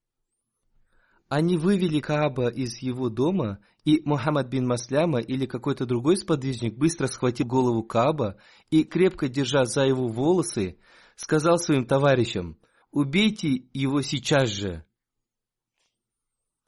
Они 1.30 1.56
вывели 1.56 2.00
Кааба 2.00 2.48
из 2.48 2.78
его 2.78 3.08
дома, 3.08 3.60
и 3.84 4.02
Мухаммад 4.04 4.48
бин 4.48 4.66
Масляма 4.66 5.20
или 5.20 5.46
какой-то 5.46 5.86
другой 5.86 6.16
сподвижник 6.16 6.76
быстро 6.76 7.06
схватил 7.06 7.46
голову 7.46 7.84
Кааба 7.84 8.36
и, 8.70 8.82
крепко 8.82 9.28
держа 9.28 9.64
за 9.64 9.82
его 9.84 10.08
волосы, 10.08 10.80
сказал 11.14 11.58
своим 11.58 11.86
товарищам, 11.86 12.58
«Убейте 12.90 13.68
его 13.72 14.02
сейчас 14.02 14.50
же!» 14.50 14.84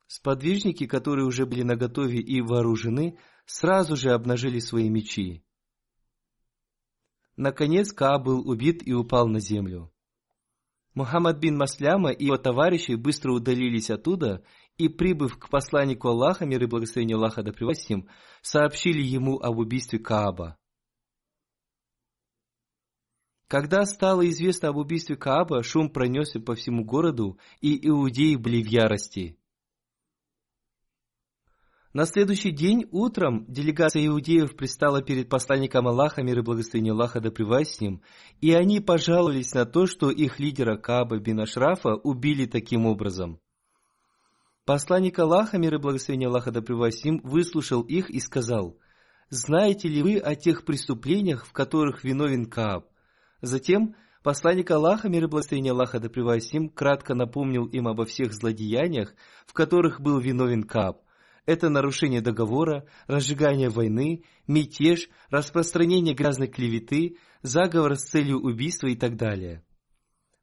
Сподвижники, 0.07 0.87
которые 0.87 1.27
уже 1.27 1.45
были 1.45 1.65
наготове 1.65 2.21
и 2.21 2.41
вооружены, 2.41 3.19
сразу 3.47 3.97
же 3.97 4.13
обнажили 4.13 4.61
свои 4.61 4.89
мечи. 4.89 5.45
Наконец 7.37 7.93
Кааб 7.93 8.27
был 8.27 8.49
убит 8.49 8.87
и 8.87 8.93
упал 8.93 9.27
на 9.27 9.41
землю. 9.41 9.92
Мухаммад 10.95 11.39
бин 11.39 11.57
Масляма 11.57 12.11
и 12.11 12.27
его 12.27 12.37
товарищи 12.37 12.93
быстро 12.93 13.33
удалились 13.33 13.91
оттуда 13.91 14.45
и, 14.77 14.89
прибыв 14.89 15.39
к 15.39 15.49
посланнику 15.49 16.09
Аллаха, 16.09 16.45
мир 16.45 16.63
и 16.63 16.67
благословение 16.67 17.17
Аллаха 17.17 17.43
да 17.43 17.53
им, 17.89 18.09
сообщили 18.43 19.03
ему 19.03 19.39
об 19.39 19.59
убийстве 19.59 19.99
Кааба. 19.99 20.59
Когда 23.49 23.85
стало 23.85 24.29
известно 24.29 24.71
об 24.71 24.77
убийстве 24.77 25.17
Кааба, 25.17 25.63
шум 25.63 25.91
пронесся 25.91 26.41
по 26.41 26.55
всему 26.55 26.85
городу, 26.85 27.39
и 27.61 27.87
иудеи 27.87 28.37
были 28.37 28.63
в 28.63 28.67
ярости. 28.67 29.39
На 31.93 32.07
следующий 32.07 32.53
день 32.53 32.89
утром 32.91 33.45
делегация 33.49 34.07
иудеев 34.07 34.57
пристала 34.57 35.03
перед 35.03 35.29
посланником 35.29 35.87
Аллаха, 35.87 36.23
мир 36.23 36.39
и 36.39 36.43
благословение 36.43 36.95
Аллаха 36.95 37.21
да 37.21 37.31
с 37.31 37.81
ним, 37.83 38.01
и 38.41 38.55
они 38.55 38.81
пожаловались 38.81 39.53
на 39.53 39.67
то, 39.67 39.85
что 39.85 40.11
их 40.11 40.41
лидера 40.41 40.79
Кааба 40.79 41.19
бин 41.19 41.41
Ашрафа 41.41 41.97
убили 41.97 42.47
таким 42.47 42.87
образом. 42.87 43.41
Посланник 44.65 45.19
Аллаха, 45.19 45.59
мир 45.59 45.75
и 45.75 45.79
благословение 45.79 46.31
Аллаха 46.31 46.51
да 46.51 46.63
с 46.63 47.05
ним, 47.05 47.21
выслушал 47.25 47.83
их 47.83 48.09
и 48.09 48.21
сказал, 48.21 48.79
«Знаете 49.29 49.89
ли 49.89 50.03
вы 50.03 50.17
о 50.17 50.35
тех 50.35 50.65
преступлениях, 50.65 51.45
в 51.45 51.53
которых 51.53 52.05
виновен 52.05 52.47
Кааб?» 52.47 52.87
Затем 53.43 53.97
посланник 54.23 54.71
Аллаха, 54.71 55.11
мир 55.11 55.25
и 55.25 55.29
благословение 55.29 55.73
Аллаха 55.73 56.01
да 56.01 56.09
с 56.09 56.53
ним, 56.55 56.71
кратко 56.71 57.15
напомнил 57.15 57.67
им 57.67 57.87
обо 57.87 58.07
всех 58.07 58.33
злодеяниях, 58.33 59.15
в 59.47 59.53
которых 59.53 60.01
был 60.01 60.19
виновен 60.21 60.63
Кааб– 60.63 61.03
это 61.47 61.69
нарушение 61.69 62.21
договора, 62.21 62.87
разжигание 63.07 63.69
войны, 63.69 64.25
мятеж, 64.47 65.09
распространение 65.31 66.15
грязной 66.15 66.49
клеветы, 66.49 67.19
заговор 67.43 67.97
с 67.97 68.05
целью 68.05 68.39
убийства 68.41 68.89
и 68.89 68.97
так 68.97 69.17
далее. 69.17 69.65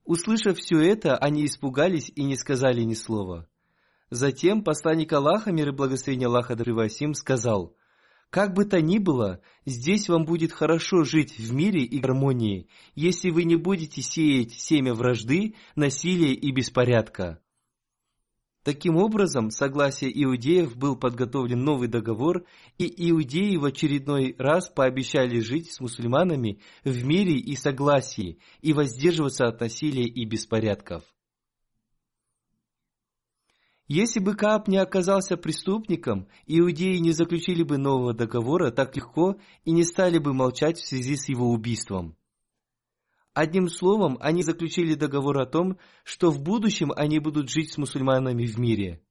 Услышав 0.03 0.57
все 0.57 0.79
это, 0.81 1.15
они 1.15 1.45
испугались 1.45 2.11
и 2.15 2.23
не 2.23 2.35
сказали 2.35 2.81
ни 2.81 2.95
слова. 2.95 3.47
Затем 4.09 4.63
посланник 4.63 5.13
Аллаха, 5.13 5.51
мир 5.51 5.69
и 5.69 5.71
благословение 5.71 6.27
Аллаха 6.27 6.55
Дрывасим, 6.55 7.13
сказал, 7.13 7.75
«Как 8.31 8.53
бы 8.53 8.65
то 8.65 8.81
ни 8.81 8.97
было, 8.97 9.41
здесь 9.65 10.09
вам 10.09 10.25
будет 10.25 10.51
хорошо 10.51 11.03
жить 11.03 11.37
в 11.37 11.53
мире 11.53 11.83
и 11.83 11.99
гармонии, 11.99 12.67
если 12.95 13.29
вы 13.29 13.43
не 13.43 13.55
будете 13.55 14.01
сеять 14.01 14.53
семя 14.53 14.93
вражды, 14.93 15.55
насилия 15.75 16.33
и 16.33 16.51
беспорядка». 16.51 17.39
Таким 18.69 18.97
образом, 18.97 19.49
согласие 19.49 20.11
иудеев 20.23 20.77
был 20.77 20.95
подготовлен 20.95 21.63
новый 21.63 21.87
договор, 21.87 22.45
и 22.77 23.09
иудеи 23.09 23.55
в 23.55 23.65
очередной 23.65 24.35
раз 24.37 24.69
пообещали 24.69 25.39
жить 25.39 25.73
с 25.73 25.79
мусульманами 25.79 26.59
в 26.83 27.03
мире 27.03 27.33
и 27.33 27.55
согласии 27.55 28.37
и 28.61 28.73
воздерживаться 28.73 29.47
от 29.47 29.59
насилия 29.59 30.05
и 30.05 30.23
беспорядков. 30.23 31.01
Если 33.87 34.19
бы 34.19 34.35
Кааб 34.35 34.67
не 34.67 34.77
оказался 34.77 35.35
преступником, 35.35 36.27
иудеи 36.45 36.97
не 36.97 37.11
заключили 37.11 37.63
бы 37.63 37.79
нового 37.79 38.13
договора 38.13 38.69
так 38.69 38.95
легко 38.95 39.37
и 39.65 39.71
не 39.71 39.83
стали 39.83 40.19
бы 40.19 40.35
молчать 40.35 40.77
в 40.77 40.87
связи 40.87 41.15
с 41.15 41.27
его 41.27 41.49
убийством. 41.49 42.18
Одним 43.39 43.69
словом, 43.69 44.17
они 44.19 44.43
заключили 44.43 44.95
договор 44.95 45.39
о 45.39 45.45
том, 45.45 45.77
что 46.03 46.29
в 46.29 46.43
будущем 46.43 46.91
они 46.93 47.19
будут 47.19 47.49
жить 47.49 47.71
с 47.71 47.77
мусульманами 47.77 48.45
в 48.45 48.59
мире. 48.59 49.01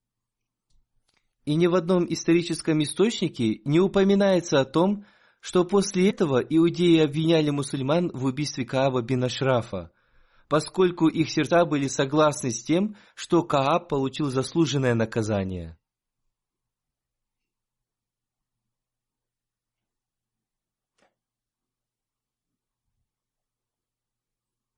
И 1.47 1.55
ни 1.55 1.67
в 1.67 1.75
одном 1.75 2.05
историческом 2.07 2.83
источнике 2.83 3.63
не 3.65 3.81
упоминается 3.81 4.61
о 4.61 4.67
том, 4.67 5.07
что 5.41 5.65
после 5.65 6.11
этого 6.11 6.41
иудеи 6.41 6.99
обвиняли 6.99 7.49
мусульман 7.49 8.11
в 8.13 8.27
убийстве 8.27 8.67
Кааба 8.67 9.01
бин 9.01 9.25
Ашрафа– 9.25 9.93
поскольку 10.49 11.09
их 11.09 11.31
сердца 11.31 11.65
были 11.65 11.89
согласны 11.89 12.51
с 12.51 12.63
тем, 12.63 12.97
что 13.15 13.43
Кааб 13.43 13.89
получил 13.89 14.31
заслуженное 14.31 14.95
наказание. 14.95 15.79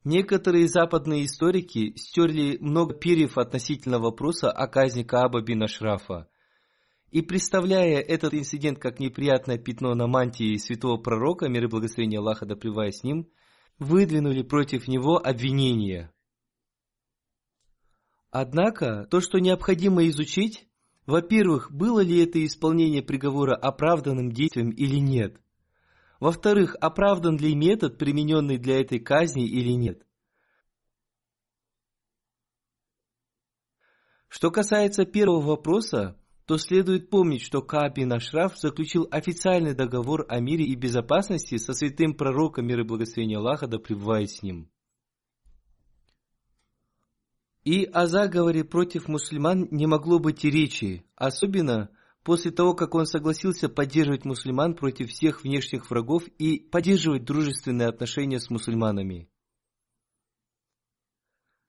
Некоторые 0.04 0.66
западные 0.66 1.26
историки 1.26 1.94
стерли 1.96 2.56
много 2.60 2.94
перьев 2.94 3.36
относительно 3.36 3.98
вопроса 3.98 4.50
о 4.50 4.66
казни 4.66 5.02
Кааба 5.02 5.42
бин 5.42 5.62
Ашрафа. 5.62 6.26
И 7.10 7.20
представляя 7.20 8.00
этот 8.00 8.32
инцидент 8.32 8.78
как 8.78 8.98
неприятное 8.98 9.58
пятно 9.58 9.94
на 9.94 10.06
мантии 10.06 10.56
святого 10.56 10.96
пророка, 10.96 11.48
мир 11.48 11.64
и 11.64 11.68
благословение 11.68 12.20
Аллаха 12.20 12.46
да 12.46 12.54
с 12.54 13.02
ним, 13.02 13.28
выдвинули 13.78 14.42
против 14.42 14.88
него 14.88 15.18
обвинения. 15.18 16.12
Однако, 18.30 19.06
то, 19.10 19.20
что 19.20 19.38
необходимо 19.38 20.06
изучить, 20.08 20.66
во-первых, 21.04 21.72
было 21.72 22.00
ли 22.00 22.22
это 22.22 22.44
исполнение 22.44 23.02
приговора 23.02 23.56
оправданным 23.56 24.30
действием 24.30 24.70
или 24.70 24.96
нет. 24.96 25.40
Во-вторых, 26.20 26.76
оправдан 26.80 27.38
ли 27.38 27.54
метод, 27.54 27.96
примененный 27.96 28.58
для 28.58 28.80
этой 28.80 29.00
казни 29.00 29.48
или 29.48 29.72
нет. 29.72 30.06
Что 34.28 34.50
касается 34.50 35.06
первого 35.06 35.40
вопроса, 35.40 36.20
то 36.44 36.58
следует 36.58 37.10
помнить, 37.10 37.42
что 37.42 37.62
Кааб 37.62 37.96
бин 37.96 38.12
Ашраф 38.12 38.58
заключил 38.58 39.08
официальный 39.10 39.74
договор 39.74 40.26
о 40.28 40.40
мире 40.40 40.64
и 40.66 40.76
безопасности 40.76 41.56
со 41.56 41.72
святым 41.72 42.14
пророком 42.14 42.66
мира 42.66 42.84
и 42.84 42.86
благословения 42.86 43.38
Аллаха, 43.38 43.66
да 43.66 43.78
пребывает 43.78 44.30
с 44.30 44.42
ним. 44.42 44.70
И 47.64 47.84
о 47.84 48.06
заговоре 48.06 48.64
против 48.64 49.08
мусульман 49.08 49.68
не 49.70 49.86
могло 49.86 50.18
быть 50.18 50.44
и 50.44 50.50
речи, 50.50 51.04
особенно 51.14 51.90
после 52.22 52.50
того, 52.50 52.74
как 52.74 52.94
он 52.94 53.06
согласился 53.06 53.68
поддерживать 53.68 54.24
мусульман 54.24 54.74
против 54.74 55.10
всех 55.10 55.42
внешних 55.42 55.90
врагов 55.90 56.24
и 56.38 56.58
поддерживать 56.58 57.24
дружественные 57.24 57.88
отношения 57.88 58.40
с 58.40 58.50
мусульманами. 58.50 59.28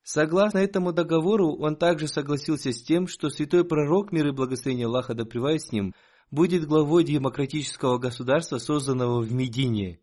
Согласно 0.04 0.58
этому 0.58 0.94
договору, 0.94 1.56
он 1.58 1.76
также 1.76 2.08
согласился 2.08 2.72
с 2.72 2.82
тем, 2.82 3.08
что 3.08 3.30
святой 3.30 3.64
пророк, 3.64 4.12
мир 4.12 4.28
и 4.28 4.32
благословение 4.32 4.88
Аллаха 4.88 5.14
да 5.14 5.24
с 5.24 5.72
ним, 5.72 5.94
будет 6.32 6.66
главой 6.66 7.04
демократического 7.04 7.98
государства, 7.98 8.58
созданного 8.58 9.22
в 9.22 9.32
Медине, 9.32 10.00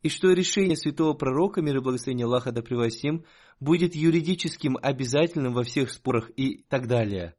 и 0.00 0.08
что 0.08 0.32
решение 0.32 0.76
святого 0.76 1.14
пророка, 1.14 1.60
мир 1.60 1.78
и 1.78 1.80
благословение 1.80 2.26
Аллаха 2.26 2.52
да 2.52 2.62
с 2.62 3.02
ним, 3.02 3.24
будет 3.58 3.94
юридическим 3.94 4.78
обязательным 4.80 5.52
во 5.54 5.64
всех 5.64 5.90
спорах 5.90 6.30
и 6.36 6.62
так 6.68 6.86
далее. 6.86 7.34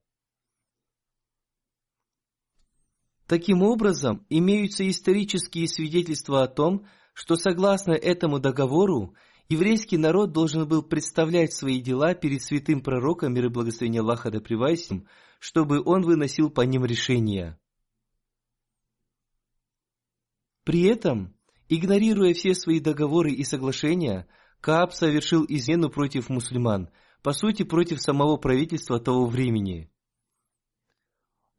Таким 3.27 3.63
образом, 3.63 4.25
имеются 4.29 4.88
исторические 4.89 5.67
свидетельства 5.67 6.43
о 6.43 6.47
том, 6.47 6.86
что 7.13 7.36
согласно 7.36 7.93
этому 7.93 8.39
договору, 8.39 9.15
Еврейский 9.49 9.97
народ 9.97 10.31
должен 10.31 10.67
был 10.67 10.83
представлять 10.83 11.53
свои 11.53 11.79
дела 11.79 12.15
перед 12.15 12.41
святым 12.41 12.81
пророком, 12.81 13.33
мир 13.33 13.45
и 13.45 13.49
благословение 13.49 14.01
Аллаха 14.01 14.31
да 14.31 14.39
им, 14.39 15.07
чтобы 15.39 15.81
он 15.83 16.01
выносил 16.03 16.49
по 16.49 16.62
ним 16.62 16.86
решения. 16.86 17.59
При 20.63 20.83
этом, 20.83 21.36
игнорируя 21.67 22.33
все 22.33 22.55
свои 22.55 22.79
договоры 22.79 23.31
и 23.31 23.43
соглашения, 23.43 24.27
Кааб 24.62 24.93
совершил 24.93 25.45
измену 25.47 25.89
против 25.89 26.29
мусульман, 26.29 26.89
по 27.21 27.33
сути 27.33 27.63
против 27.63 28.01
самого 28.01 28.38
правительства 28.38 28.99
того 28.99 29.25
времени. 29.25 29.92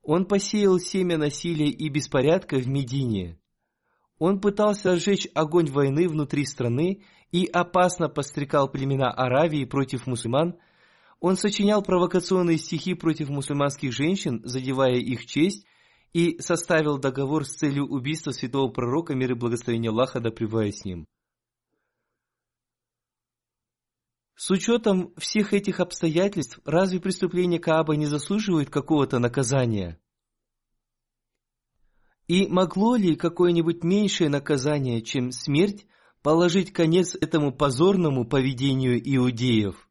Он 0.05 0.27
посеял 0.27 0.79
семя 0.79 1.17
насилия 1.17 1.71
и 1.71 1.89
беспорядка 1.89 2.59
в 2.59 2.69
Медине. 2.69 3.39
Он 4.19 4.41
пытался 4.41 4.93
разжечь 4.93 5.27
огонь 5.35 5.71
войны 5.71 6.09
внутри 6.09 6.45
страны 6.45 7.03
и 7.33 7.47
опасно 7.47 8.09
подстрекал 8.09 8.71
племена 8.71 9.11
Аравии 9.11 9.65
против 9.65 10.07
мусульман, 10.07 10.57
он 11.21 11.37
сочинял 11.37 11.83
провокационные 11.83 12.59
стихи 12.59 12.93
против 12.93 13.31
мусульманских 13.31 13.93
женщин, 13.93 14.43
задевая 14.45 14.97
их 14.97 15.25
честь, 15.25 15.67
и 16.13 16.39
составил 16.39 16.99
договор 16.99 17.47
с 17.47 17.55
целью 17.55 17.87
убийства 17.87 18.31
святого 18.31 18.71
пророка, 18.71 19.15
мир 19.15 19.33
и 19.33 19.35
благословения 19.35 19.91
Аллаха, 19.91 20.21
да 20.21 20.31
с 20.31 20.85
ним. 20.85 21.07
С 24.37 24.51
учетом 24.51 25.15
всех 25.17 25.53
этих 25.53 25.81
обстоятельств, 25.81 26.59
разве 26.65 27.01
преступление 27.01 27.61
Кааба 27.61 27.95
не 27.95 28.07
заслуживает 28.07 28.69
какого-то 28.69 29.19
наказания? 29.19 30.01
И 32.27 32.47
могло 32.49 32.97
ли 32.97 33.17
какое-нибудь 33.17 33.85
меньшее 33.85 34.29
наказание, 34.29 35.03
чем 35.03 35.31
смерть, 35.31 35.87
положить 36.23 36.73
конец 36.73 37.15
этому 37.15 37.53
позорному 37.53 38.27
поведению 38.27 38.99
иудеев. 38.99 39.89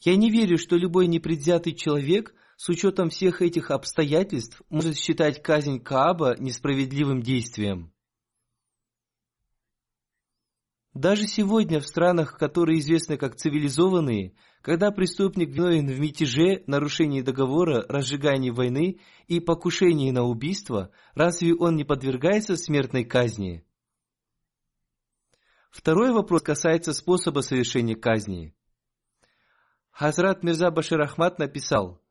Я 0.00 0.16
не 0.16 0.30
верю, 0.30 0.56
что 0.56 0.76
любой 0.76 1.08
непредвзятый 1.08 1.74
человек 1.74 2.32
с 2.56 2.68
учетом 2.68 3.10
всех 3.10 3.42
этих 3.42 3.72
обстоятельств 3.72 4.62
может 4.70 4.96
считать 4.96 5.42
казнь 5.42 5.80
Кааба 5.80 6.36
несправедливым 6.38 7.22
действием. 7.22 7.91
Даже 10.94 11.26
сегодня 11.26 11.80
в 11.80 11.86
странах, 11.86 12.36
которые 12.36 12.78
известны 12.80 13.16
как 13.16 13.36
цивилизованные, 13.36 14.34
когда 14.60 14.90
преступник 14.90 15.48
виновен 15.48 15.86
в 15.86 15.98
мятеже, 15.98 16.64
нарушении 16.66 17.22
договора, 17.22 17.86
разжигании 17.88 18.50
войны 18.50 19.00
и 19.26 19.40
покушении 19.40 20.10
на 20.10 20.24
убийство, 20.24 20.90
разве 21.14 21.54
он 21.54 21.76
не 21.76 21.84
подвергается 21.84 22.56
смертной 22.56 23.04
казни? 23.04 23.64
Второй 25.70 26.12
вопрос 26.12 26.42
касается 26.42 26.92
способа 26.92 27.40
совершения 27.40 27.96
казни. 27.96 28.54
Хазрат 29.90 30.42
Мирза 30.42 30.70
Башир 30.70 31.00
Ахмад 31.00 31.38
написал, 31.38 32.02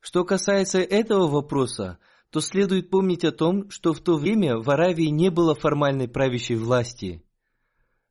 что 0.00 0.24
касается 0.24 0.78
этого 0.78 1.28
вопроса, 1.28 1.98
то 2.30 2.40
следует 2.40 2.88
помнить 2.88 3.24
о 3.26 3.32
том, 3.32 3.68
что 3.68 3.92
в 3.92 4.00
то 4.00 4.16
время 4.16 4.56
в 4.56 4.70
Аравии 4.70 5.08
не 5.08 5.30
было 5.30 5.54
формальной 5.54 6.08
правящей 6.08 6.56
власти– 6.56 7.22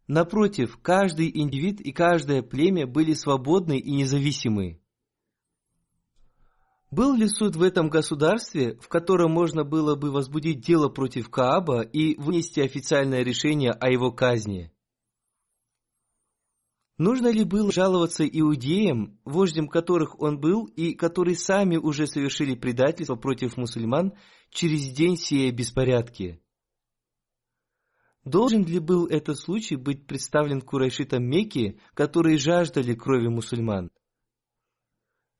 Напротив, 0.09 0.79
каждый 0.81 1.29
индивид 1.31 1.79
и 1.81 1.91
каждое 1.91 2.41
племя 2.41 2.87
были 2.87 3.13
свободны 3.13 3.77
и 3.77 3.91
независимы. 3.91 4.81
Был 6.89 7.13
ли 7.13 7.27
суд 7.27 7.55
в 7.55 7.61
этом 7.61 7.89
государстве, 7.89 8.75
в 8.81 8.87
котором 8.87 9.31
можно 9.31 9.63
было 9.63 9.95
бы 9.95 10.09
возбудить 10.09 10.61
дело 10.61 10.89
против 10.89 11.29
Кааба 11.29 11.81
и 11.81 12.15
вынести 12.19 12.59
официальное 12.59 13.21
решение 13.21 13.69
о 13.69 13.91
его 13.91 14.11
казни? 14.11 14.73
Нужно 16.97 17.27
ли 17.27 17.43
было 17.43 17.71
жаловаться 17.71 18.25
иудеям, 18.27 19.19
вождем 19.25 19.67
которых 19.67 20.19
он 20.19 20.39
был 20.39 20.65
и 20.65 20.95
которые 20.95 21.35
сами 21.35 21.77
уже 21.77 22.07
совершили 22.07 22.55
предательство 22.55 23.15
против 23.15 23.57
мусульман 23.57 24.13
через 24.49 24.89
день 24.89 25.17
сея 25.17 25.51
беспорядки? 25.51 26.41
Должен 28.25 28.65
ли 28.65 28.79
был 28.79 29.07
этот 29.07 29.39
случай 29.39 29.75
быть 29.75 30.05
представлен 30.05 30.61
курайшитам 30.61 31.23
Мекки, 31.23 31.79
которые 31.93 32.37
жаждали 32.37 32.93
крови 32.93 33.27
мусульман? 33.27 33.91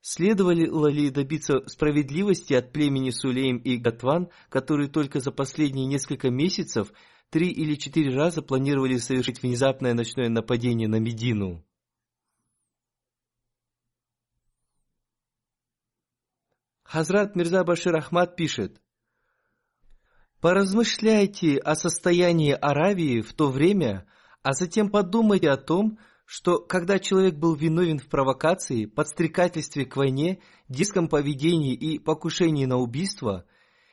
Следовали 0.02 0.66
ли 0.90 1.10
добиться 1.10 1.68
справедливости 1.68 2.54
от 2.54 2.72
племени 2.72 3.10
Сулейм 3.10 3.58
и 3.58 3.76
Гатван, 3.76 4.30
которые 4.50 4.90
только 4.90 5.20
за 5.20 5.32
последние 5.32 5.88
несколько 5.88 6.30
месяцев 6.30 6.94
три 7.30 7.50
или 7.50 7.76
четыре 7.76 8.16
раза 8.16 8.42
планировали 8.42 8.96
совершить 8.98 9.44
внезапное 9.44 9.94
ночное 9.94 10.30
нападение 10.30 10.88
на 10.88 11.00
Медину? 11.00 11.66
Хазрат 16.84 17.36
Мирза 17.36 17.64
Башир 17.64 17.96
Ахмад 17.96 18.36
пишет, 18.36 18.82
Поразмышляйте 20.42 21.58
о 21.58 21.76
состоянии 21.76 22.54
Аравии 22.54 23.20
в 23.20 23.34
то 23.34 23.50
время, 23.50 24.06
а 24.42 24.54
затем 24.54 24.90
подумайте 24.90 25.50
о 25.50 25.58
том, 25.58 26.00
что 26.26 26.60
когда 26.60 26.98
человек 26.98 27.36
был 27.36 27.56
виновен 27.56 28.00
в 28.00 28.08
провокации, 28.08 28.86
подстрекательстве 28.86 29.86
к 29.86 29.98
войне, 29.98 30.40
диском 30.70 31.10
поведении 31.10 31.74
и 31.74 32.00
покушении 32.00 32.64
на 32.64 32.78
убийство, 32.78 33.44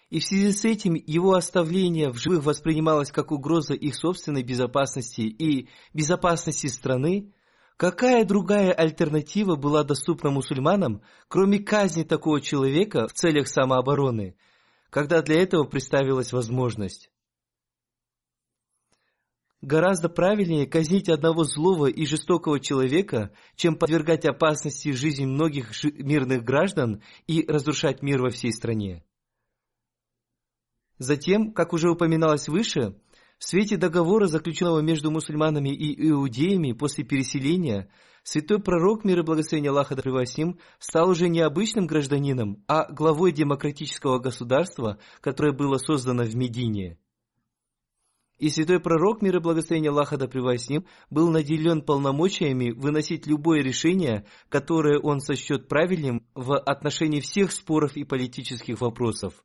и 0.08 0.20
в 0.20 0.24
связи 0.24 0.52
с 0.52 0.64
этим 0.64 0.94
его 0.94 1.34
оставление 1.34 2.10
в 2.10 2.18
живых 2.18 2.44
воспринималось 2.44 3.10
как 3.10 3.32
угроза 3.32 3.74
их 3.74 3.96
собственной 3.96 4.44
безопасности 4.44 5.22
и 5.22 5.68
безопасности 5.94 6.68
страны, 6.68 7.32
какая 7.76 8.24
другая 8.24 8.70
альтернатива 8.70 9.56
была 9.56 9.82
доступна 9.82 10.30
мусульманам, 10.30 11.02
кроме 11.26 11.58
казни 11.58 12.04
такого 12.04 12.40
человека 12.40 13.08
в 13.08 13.14
целях 13.14 13.48
самообороны– 13.48 14.36
когда 14.90 15.22
для 15.22 15.42
этого 15.42 15.64
представилась 15.64 16.32
возможность. 16.32 17.10
Гораздо 19.62 20.08
правильнее 20.08 20.66
казнить 20.66 21.08
одного 21.08 21.44
злого 21.44 21.86
и 21.86 22.04
жестокого 22.06 22.60
человека, 22.60 23.32
чем 23.56 23.74
подвергать 23.76 24.24
опасности 24.24 24.92
жизни 24.92 25.24
многих 25.24 25.72
мирных 25.82 26.44
граждан 26.44 27.02
и 27.26 27.44
разрушать 27.48 28.02
мир 28.02 28.20
во 28.20 28.30
всей 28.30 28.52
стране. 28.52 29.02
Затем, 30.98 31.52
как 31.52 31.72
уже 31.72 31.90
упоминалось 31.90 32.48
выше, 32.48 32.96
в 33.38 33.44
свете 33.44 33.76
договора, 33.76 34.26
заключенного 34.26 34.80
между 34.80 35.10
мусульманами 35.10 35.68
и 35.68 36.08
иудеями 36.10 36.72
после 36.72 37.04
переселения, 37.04 37.90
святой 38.22 38.60
пророк, 38.60 39.04
мир 39.04 39.20
и 39.20 39.22
благословение 39.22 39.70
Аллаха 39.70 39.94
да 39.94 40.02
с 40.24 40.38
ним, 40.38 40.58
стал 40.78 41.10
уже 41.10 41.28
не 41.28 41.40
обычным 41.40 41.86
гражданином, 41.86 42.64
а 42.66 42.90
главой 42.90 43.32
демократического 43.32 44.18
государства, 44.18 44.98
которое 45.20 45.52
было 45.52 45.76
создано 45.76 46.24
в 46.24 46.34
Медине. 46.34 46.98
И 48.38 48.50
святой 48.50 48.80
пророк, 48.80 49.22
мир 49.22 49.36
и 49.36 49.40
благословение 49.40 49.90
Аллаха 49.90 50.18
да 50.18 50.26
с 50.26 50.68
ним, 50.68 50.86
был 51.10 51.30
наделен 51.30 51.82
полномочиями 51.82 52.70
выносить 52.70 53.26
любое 53.26 53.62
решение, 53.62 54.26
которое 54.48 54.98
он 54.98 55.20
сочтет 55.20 55.68
правильным 55.68 56.26
в 56.34 56.58
отношении 56.58 57.20
всех 57.20 57.52
споров 57.52 57.96
и 57.96 58.04
политических 58.04 58.80
вопросов. 58.80 59.42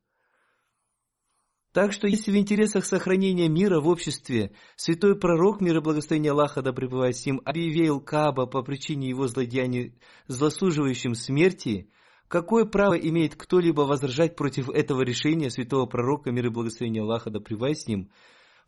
Так 1.73 1.93
что, 1.93 2.05
если 2.05 2.31
в 2.31 2.35
интересах 2.35 2.85
сохранения 2.85 3.47
мира 3.47 3.79
в 3.79 3.87
обществе 3.87 4.51
святой 4.75 5.17
пророк, 5.17 5.61
мир 5.61 5.77
и 5.77 5.79
благословение 5.79 6.33
Аллаха 6.33 6.61
да 6.61 6.73
пребывает 6.73 7.15
с 7.15 7.25
ним, 7.25 7.41
объявил 7.45 8.01
Кааба 8.01 8.45
по 8.45 8.61
причине 8.61 9.07
его 9.07 9.27
злодеяний 9.27 9.95
заслуживающим 10.27 11.15
смерти, 11.15 11.89
какое 12.27 12.65
право 12.65 12.95
имеет 12.95 13.35
кто-либо 13.35 13.81
возражать 13.81 14.35
против 14.35 14.69
этого 14.69 15.01
решения 15.01 15.49
святого 15.49 15.85
пророка, 15.85 16.31
мир 16.31 16.47
и 16.47 16.49
благословение 16.49 17.03
Аллаха 17.03 17.29
да 17.29 17.39
пребывает 17.39 17.79
с 17.79 17.87
ним, 17.87 18.11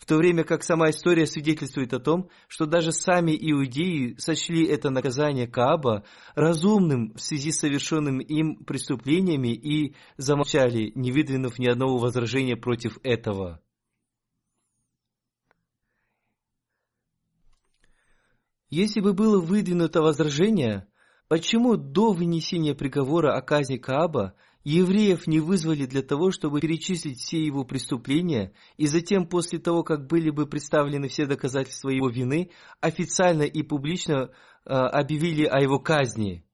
в 0.03 0.05
то 0.05 0.17
время 0.17 0.43
как 0.43 0.63
сама 0.63 0.89
история 0.89 1.25
свидетельствует 1.25 1.93
о 1.93 1.99
том, 1.99 2.29
что 2.49 2.65
даже 2.65 2.91
сами 2.91 3.31
иудеи 3.39 4.15
сочли 4.17 4.65
это 4.65 4.89
наказание 4.89 5.47
Кааба 5.47 6.03
разумным 6.35 7.13
в 7.13 7.21
связи 7.21 7.53
с 7.53 7.59
совершенным 7.59 8.19
им 8.19 8.65
преступлениями 8.65 9.53
и 9.53 9.95
замолчали, 10.17 10.91
не 10.95 11.13
выдвинув 11.13 11.57
ни 11.57 11.67
одного 11.67 11.99
возражения 11.99 12.57
против 12.57 12.97
этого. 13.01 13.61
Если 18.69 18.99
бы 18.99 19.13
было 19.13 19.39
выдвинуто 19.39 20.01
возражение, 20.01 20.85
почему 21.29 21.77
до 21.77 22.11
вынесения 22.11 22.75
приговора 22.75 23.37
о 23.37 23.41
казни 23.41 23.77
Кааба 23.77 24.35
евреев 24.63 25.27
не 25.27 25.39
вызвали 25.39 25.85
для 25.85 26.01
того, 26.01 26.31
чтобы 26.31 26.61
перечислить 26.61 27.19
все 27.19 27.43
его 27.43 27.65
преступления, 27.65 28.53
и 28.77 28.87
затем, 28.87 29.27
после 29.27 29.59
того, 29.59 29.83
как 29.83 30.07
были 30.07 30.29
бы 30.29 30.47
представлены 30.47 31.09
все 31.09 31.25
доказательства 31.25 31.89
его 31.89 32.09
вины, 32.09 32.51
официально 32.79 33.43
и 33.43 33.61
публично 33.63 34.31
э, 34.65 34.69
объявили 34.69 35.45
о 35.45 35.59
его 35.59 35.79
казни. 35.79 36.45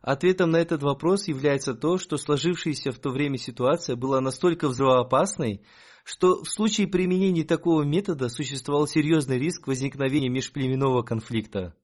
Ответом 0.00 0.50
на 0.50 0.58
этот 0.58 0.82
вопрос 0.82 1.28
является 1.28 1.74
то, 1.74 1.96
что 1.96 2.18
сложившаяся 2.18 2.92
в 2.92 2.98
то 2.98 3.10
время 3.10 3.38
ситуация 3.38 3.96
была 3.96 4.20
настолько 4.20 4.68
взрывоопасной, 4.68 5.62
что 6.04 6.42
в 6.42 6.48
случае 6.50 6.86
применения 6.88 7.44
такого 7.44 7.82
метода 7.84 8.28
существовал 8.28 8.86
серьезный 8.86 9.38
риск 9.38 9.66
возникновения 9.66 10.28
межплеменного 10.28 11.02
конфликта. 11.02 11.74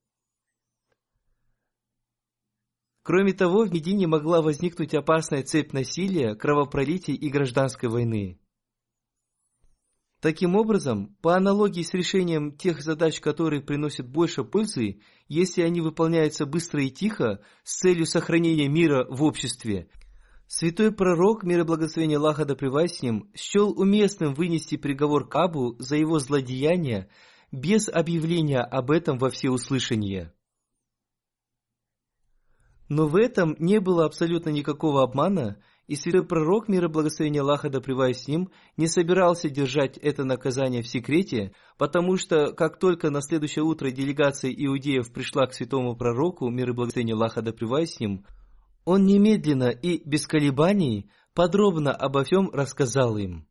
Кроме 3.11 3.33
того, 3.33 3.65
в 3.65 3.73
Медине 3.75 4.07
могла 4.07 4.41
возникнуть 4.41 4.95
опасная 4.95 5.43
цепь 5.43 5.73
насилия, 5.73 6.37
кровопролития 6.37 7.17
и 7.17 7.29
гражданской 7.29 7.89
войны. 7.89 8.39
Таким 10.21 10.55
образом, 10.55 11.17
по 11.21 11.35
аналогии 11.35 11.83
с 11.83 11.93
решением 11.93 12.57
тех 12.57 12.81
задач, 12.81 13.19
которые 13.19 13.63
приносят 13.63 14.09
больше 14.09 14.45
пользы, 14.45 15.01
если 15.27 15.63
они 15.63 15.81
выполняются 15.81 16.47
быстро 16.47 16.85
и 16.85 16.89
тихо, 16.89 17.41
с 17.65 17.81
целью 17.81 18.07
сохранения 18.07 18.69
мира 18.69 19.05
в 19.11 19.25
обществе, 19.25 19.89
святой 20.47 20.93
пророк, 20.93 21.43
мир 21.43 21.63
и 21.63 21.65
благословение 21.65 22.19
Аллаха 22.19 22.45
да 22.45 22.55
с 22.55 23.03
ним, 23.03 23.33
счел 23.35 23.73
уместным 23.77 24.35
вынести 24.35 24.77
приговор 24.77 25.29
Кабу 25.29 25.75
за 25.81 25.97
его 25.97 26.21
злодеяние 26.21 27.09
без 27.51 27.89
объявления 27.89 28.61
об 28.61 28.93
этом 28.93 29.19
во 29.19 29.31
всеуслышание. 29.31 30.33
Но 32.91 33.07
в 33.07 33.15
этом 33.15 33.55
не 33.61 33.79
было 33.79 34.05
абсолютно 34.05 34.51
никакого 34.51 35.05
обмана, 35.05 35.63
и 35.87 35.95
святой 35.95 36.27
пророк, 36.27 36.69
мира 36.69 36.89
благословения 36.89 37.41
Аллаха 37.41 37.71
да 37.71 37.81
с 37.81 38.27
ним, 38.27 38.51
не 38.77 38.89
собирался 38.89 39.49
держать 39.49 39.97
это 39.97 40.25
наказание 40.25 40.83
в 40.83 40.89
секрете, 40.89 41.53
потому 41.79 42.17
что 42.17 42.53
как 42.53 42.81
только 42.81 43.11
на 43.11 43.23
следующее 43.23 43.65
утро 43.65 43.93
делегация 43.93 44.53
иудеев 44.53 45.13
пришла 45.13 45.47
к 45.47 45.55
святому 45.55 45.95
пророку, 45.95 46.51
мир 46.51 46.71
и 46.71 46.73
благословения 46.73 47.15
Аллаха 47.15 47.43
да 47.43 47.53
с 47.53 48.01
ним, 48.01 48.27
он 48.85 49.07
немедленно 49.07 49.69
и 49.69 50.03
без 50.05 50.27
колебаний 50.27 51.13
подробно 51.33 51.93
обо 51.93 52.25
всем 52.25 52.51
рассказал 52.53 53.17
им. 53.19 53.47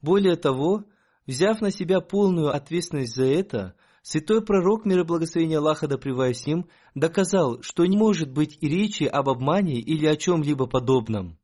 Более 0.00 0.36
того, 0.36 0.84
взяв 1.26 1.60
на 1.60 1.70
себя 1.70 2.00
полную 2.00 2.54
ответственность 2.54 3.14
за 3.14 3.26
это, 3.26 3.74
Святой 4.08 4.40
пророк, 4.40 4.84
мир 4.84 5.00
и 5.00 5.02
благословение 5.02 5.58
Аллаха 5.58 5.88
да 5.88 5.98
с 5.98 6.46
ним, 6.46 6.70
доказал, 6.94 7.60
что 7.62 7.84
не 7.86 7.96
может 7.96 8.30
быть 8.30 8.56
и 8.60 8.68
речи 8.68 9.02
об 9.02 9.28
обмане 9.28 9.80
или 9.80 10.06
о 10.06 10.14
чем-либо 10.14 10.68
подобном. 10.68 11.40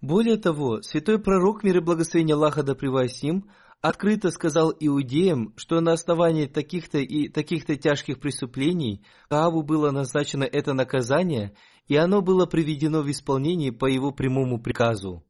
Более 0.00 0.36
того, 0.36 0.82
святой 0.82 1.20
пророк, 1.20 1.62
мир 1.62 1.76
и 1.76 1.80
благословение 1.80 2.34
Аллаха 2.34 2.64
да 2.64 2.74
с 2.74 3.22
ним, 3.22 3.48
открыто 3.80 4.30
сказал 4.30 4.74
иудеям, 4.78 5.54
что 5.56 5.80
на 5.80 5.92
основании 5.92 6.46
таких-то 6.46 6.98
и 6.98 7.28
таких-то 7.28 7.76
тяжких 7.76 8.18
преступлений 8.18 9.04
Кааву 9.28 9.62
было 9.62 9.92
назначено 9.92 10.42
это 10.42 10.72
наказание, 10.72 11.54
и 11.86 11.96
оно 11.96 12.20
было 12.20 12.46
приведено 12.46 13.02
в 13.02 13.10
исполнение 13.10 13.72
по 13.72 13.86
его 13.86 14.10
прямому 14.12 14.60
приказу. 14.60 15.24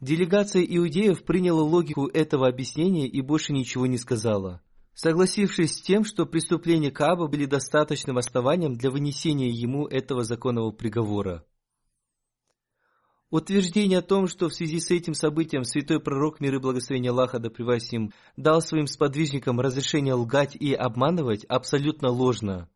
Делегация 0.00 0.62
иудеев 0.62 1.24
приняла 1.24 1.62
логику 1.62 2.06
этого 2.06 2.46
объяснения 2.46 3.08
и 3.08 3.20
больше 3.20 3.52
ничего 3.52 3.86
не 3.86 3.98
сказала, 3.98 4.62
согласившись 4.94 5.76
с 5.76 5.80
тем, 5.80 6.04
что 6.04 6.24
преступления 6.24 6.92
Кааба 6.92 7.26
были 7.26 7.46
достаточным 7.46 8.16
основанием 8.16 8.74
для 8.74 8.90
вынесения 8.90 9.50
ему 9.50 9.86
этого 9.86 10.22
законного 10.22 10.70
приговора. 10.70 11.44
Утверждение 13.30 13.98
о 13.98 14.02
том, 14.02 14.26
что 14.26 14.48
в 14.48 14.54
связи 14.54 14.80
с 14.80 14.90
этим 14.90 15.12
событием 15.12 15.64
святой 15.64 16.00
пророк 16.00 16.40
мир 16.40 16.54
и 16.54 16.58
благословение 16.58 17.10
Аллаха 17.10 17.38
да 17.38 17.50
им 17.90 18.12
дал 18.36 18.62
своим 18.62 18.86
сподвижникам 18.86 19.60
разрешение 19.60 20.14
лгать 20.14 20.56
и 20.56 20.72
обманывать, 20.72 21.44
абсолютно 21.44 22.08
ложно. 22.08 22.70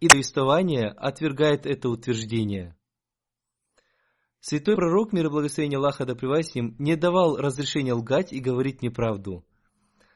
И 0.00 0.08
повествование 0.08 0.88
отвергает 0.88 1.66
это 1.66 1.90
утверждение. 1.90 2.74
Святой 4.40 4.74
пророк 4.74 5.12
мир 5.12 5.26
и 5.26 5.28
благословение 5.28 5.76
Аллаха 5.76 6.06
да 6.06 6.14
им 6.54 6.74
не 6.78 6.96
давал 6.96 7.36
разрешения 7.36 7.92
лгать 7.92 8.32
и 8.32 8.40
говорить 8.40 8.80
неправду. 8.80 9.44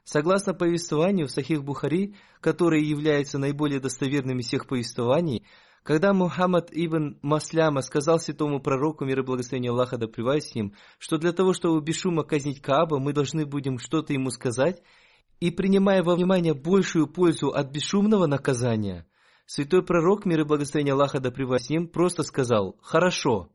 Согласно 0.04 0.54
повествованию 0.54 1.26
в 1.26 1.30
Сахих 1.30 1.62
Бухари, 1.62 2.14
которое 2.40 2.80
является 2.82 3.38
наиболее 3.38 3.80
достоверным 3.80 4.38
из 4.38 4.46
всех 4.46 4.66
повествований, 4.66 5.46
когда 5.82 6.14
Мухаммад 6.14 6.70
ибн 6.72 7.18
Масляма 7.20 7.82
сказал 7.82 8.18
святому 8.18 8.60
пророку, 8.60 9.04
мир 9.04 9.20
и 9.20 9.22
благословение 9.22 9.70
Аллаха 9.70 9.98
да 9.98 10.06
с 10.06 10.54
ним, 10.54 10.72
что 10.98 11.18
для 11.18 11.32
того, 11.32 11.52
чтобы 11.52 11.82
без 11.82 11.96
шума 11.96 12.24
казнить 12.24 12.62
Кааба, 12.62 12.98
мы 12.98 13.12
должны 13.12 13.44
будем 13.44 13.78
что-то 13.78 14.14
ему 14.14 14.30
сказать, 14.30 14.82
и 15.40 15.50
принимая 15.50 16.02
во 16.02 16.16
внимание 16.16 16.54
большую 16.54 17.06
пользу 17.06 17.48
от 17.48 17.70
бесшумного 17.70 18.26
наказания, 18.26 19.06
святой 19.46 19.84
пророк, 19.84 20.24
мир 20.24 20.40
и 20.40 20.44
благословение 20.44 20.94
Аллаха 20.94 21.20
да 21.20 21.30
с 21.30 21.68
просто 21.88 22.22
сказал 22.22 22.76
«Хорошо». 22.82 23.50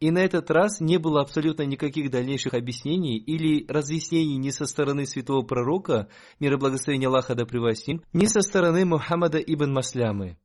И 0.00 0.12
на 0.12 0.18
этот 0.18 0.48
раз 0.50 0.80
не 0.80 0.98
было 0.98 1.20
абсолютно 1.20 1.62
никаких 1.62 2.10
дальнейших 2.10 2.54
объяснений 2.54 3.18
или 3.18 3.66
разъяснений 3.66 4.36
ни 4.36 4.50
со 4.50 4.64
стороны 4.66 5.06
святого 5.06 5.42
пророка, 5.44 6.08
мир 6.38 6.52
и 6.52 6.56
благословение 6.56 7.08
Аллаха 7.08 7.34
да 7.34 7.44
ним, 7.88 8.02
ни 8.12 8.26
со 8.26 8.40
стороны 8.40 8.84
Мухаммада 8.84 9.38
ибн 9.38 9.72
Маслямы. 9.72 10.38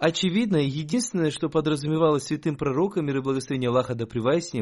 Очевидно, 0.00 0.56
единственное, 0.56 1.30
что 1.30 1.50
подразумевалось 1.50 2.22
святым 2.22 2.56
пророком, 2.56 3.04
мир 3.04 3.18
и 3.18 3.20
благословение 3.20 3.68
Аллаха 3.68 3.94
да 3.94 4.06
с 4.06 4.54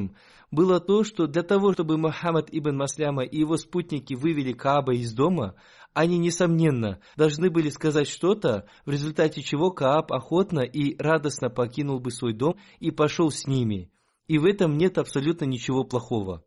было 0.50 0.80
то, 0.80 1.04
что 1.04 1.28
для 1.28 1.44
того, 1.44 1.72
чтобы 1.72 1.96
Мухаммад 1.96 2.48
ибн 2.50 2.76
Масляма 2.76 3.22
и 3.22 3.38
его 3.38 3.56
спутники 3.56 4.14
вывели 4.14 4.52
Кааба 4.52 4.94
из 4.94 5.12
дома, 5.12 5.54
они, 5.98 6.16
несомненно, 6.16 7.00
должны 7.16 7.50
были 7.50 7.70
сказать 7.70 8.06
что-то, 8.06 8.68
в 8.86 8.90
результате 8.90 9.42
чего 9.42 9.72
Кааб 9.72 10.12
охотно 10.12 10.60
и 10.60 10.96
радостно 10.96 11.50
покинул 11.50 11.98
бы 11.98 12.12
свой 12.12 12.34
дом 12.34 12.54
и 12.78 12.92
пошел 12.92 13.32
с 13.32 13.48
ними. 13.48 13.90
И 14.28 14.38
в 14.38 14.44
этом 14.44 14.78
нет 14.78 14.96
абсолютно 14.96 15.44
ничего 15.44 15.82
плохого. 15.82 16.44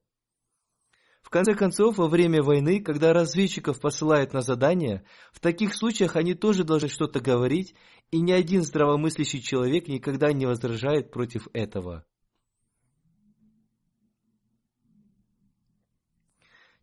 В 1.21 1.29
конце 1.29 1.53
концов, 1.53 1.97
во 1.97 2.07
время 2.07 2.41
войны, 2.41 2.81
когда 2.81 3.11
разведчиков 3.11 3.81
посылают 3.81 4.31
на 4.31 4.39
задание, 4.39 5.03
в 5.33 5.41
таких 5.41 5.75
случаях 5.75 6.15
они 6.15 6.33
тоже 6.33 6.63
должны 6.63 6.87
что-то 6.87 7.19
говорить, 7.19 7.75
и 8.09 8.21
ни 8.21 8.31
один 8.31 8.63
здравомыслящий 8.63 9.41
человек 9.41 9.89
никогда 9.89 10.31
не 10.31 10.45
возражает 10.45 11.11
против 11.11 11.49
этого. 11.51 12.05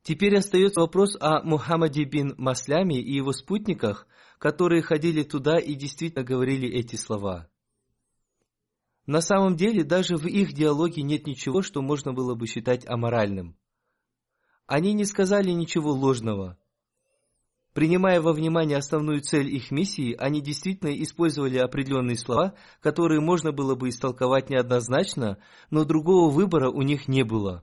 Теперь 0.09 0.39
остается 0.39 0.81
вопрос 0.81 1.19
о 1.21 1.43
Мухаммаде 1.43 2.05
бин 2.05 2.35
Масляме 2.39 2.99
и 2.99 3.15
его 3.15 3.33
спутниках, 3.33 4.07
которые 4.39 4.81
ходили 4.81 5.23
туда 5.23 5.59
и 5.59 5.75
действительно 5.75 6.25
говорили 6.25 6.67
эти 6.67 6.97
слова. 6.97 7.51
На 9.05 9.21
самом 9.21 9.55
деле, 9.57 9.85
даже 9.85 10.17
в 10.17 10.25
их 10.25 10.55
диалоге 10.55 11.03
нет 11.03 11.27
ничего, 11.27 11.61
что 11.61 11.83
можно 11.83 12.15
было 12.15 12.35
бы 12.35 12.47
считать 12.47 12.89
аморальным. 12.89 13.55
Они 14.67 14.95
не 14.95 15.05
сказали 15.05 15.51
ничего 15.51 15.93
ложного. 15.93 16.57
Принимая 17.75 18.23
во 18.23 18.33
внимание 18.33 18.79
основную 18.79 19.21
цель 19.21 19.55
их 19.55 19.71
миссии, 19.71 20.17
они 20.19 20.41
действительно 20.41 20.89
использовали 21.03 21.59
определенные 21.59 22.17
слова, 22.17 22.55
которые 22.81 23.21
можно 23.21 23.53
было 23.53 23.75
бы 23.75 23.91
истолковать 23.91 24.49
неоднозначно, 24.49 25.37
но 25.69 25.85
другого 25.85 26.31
выбора 26.31 26.71
у 26.71 26.81
них 26.81 27.09
не 27.09 27.25
было. 27.25 27.63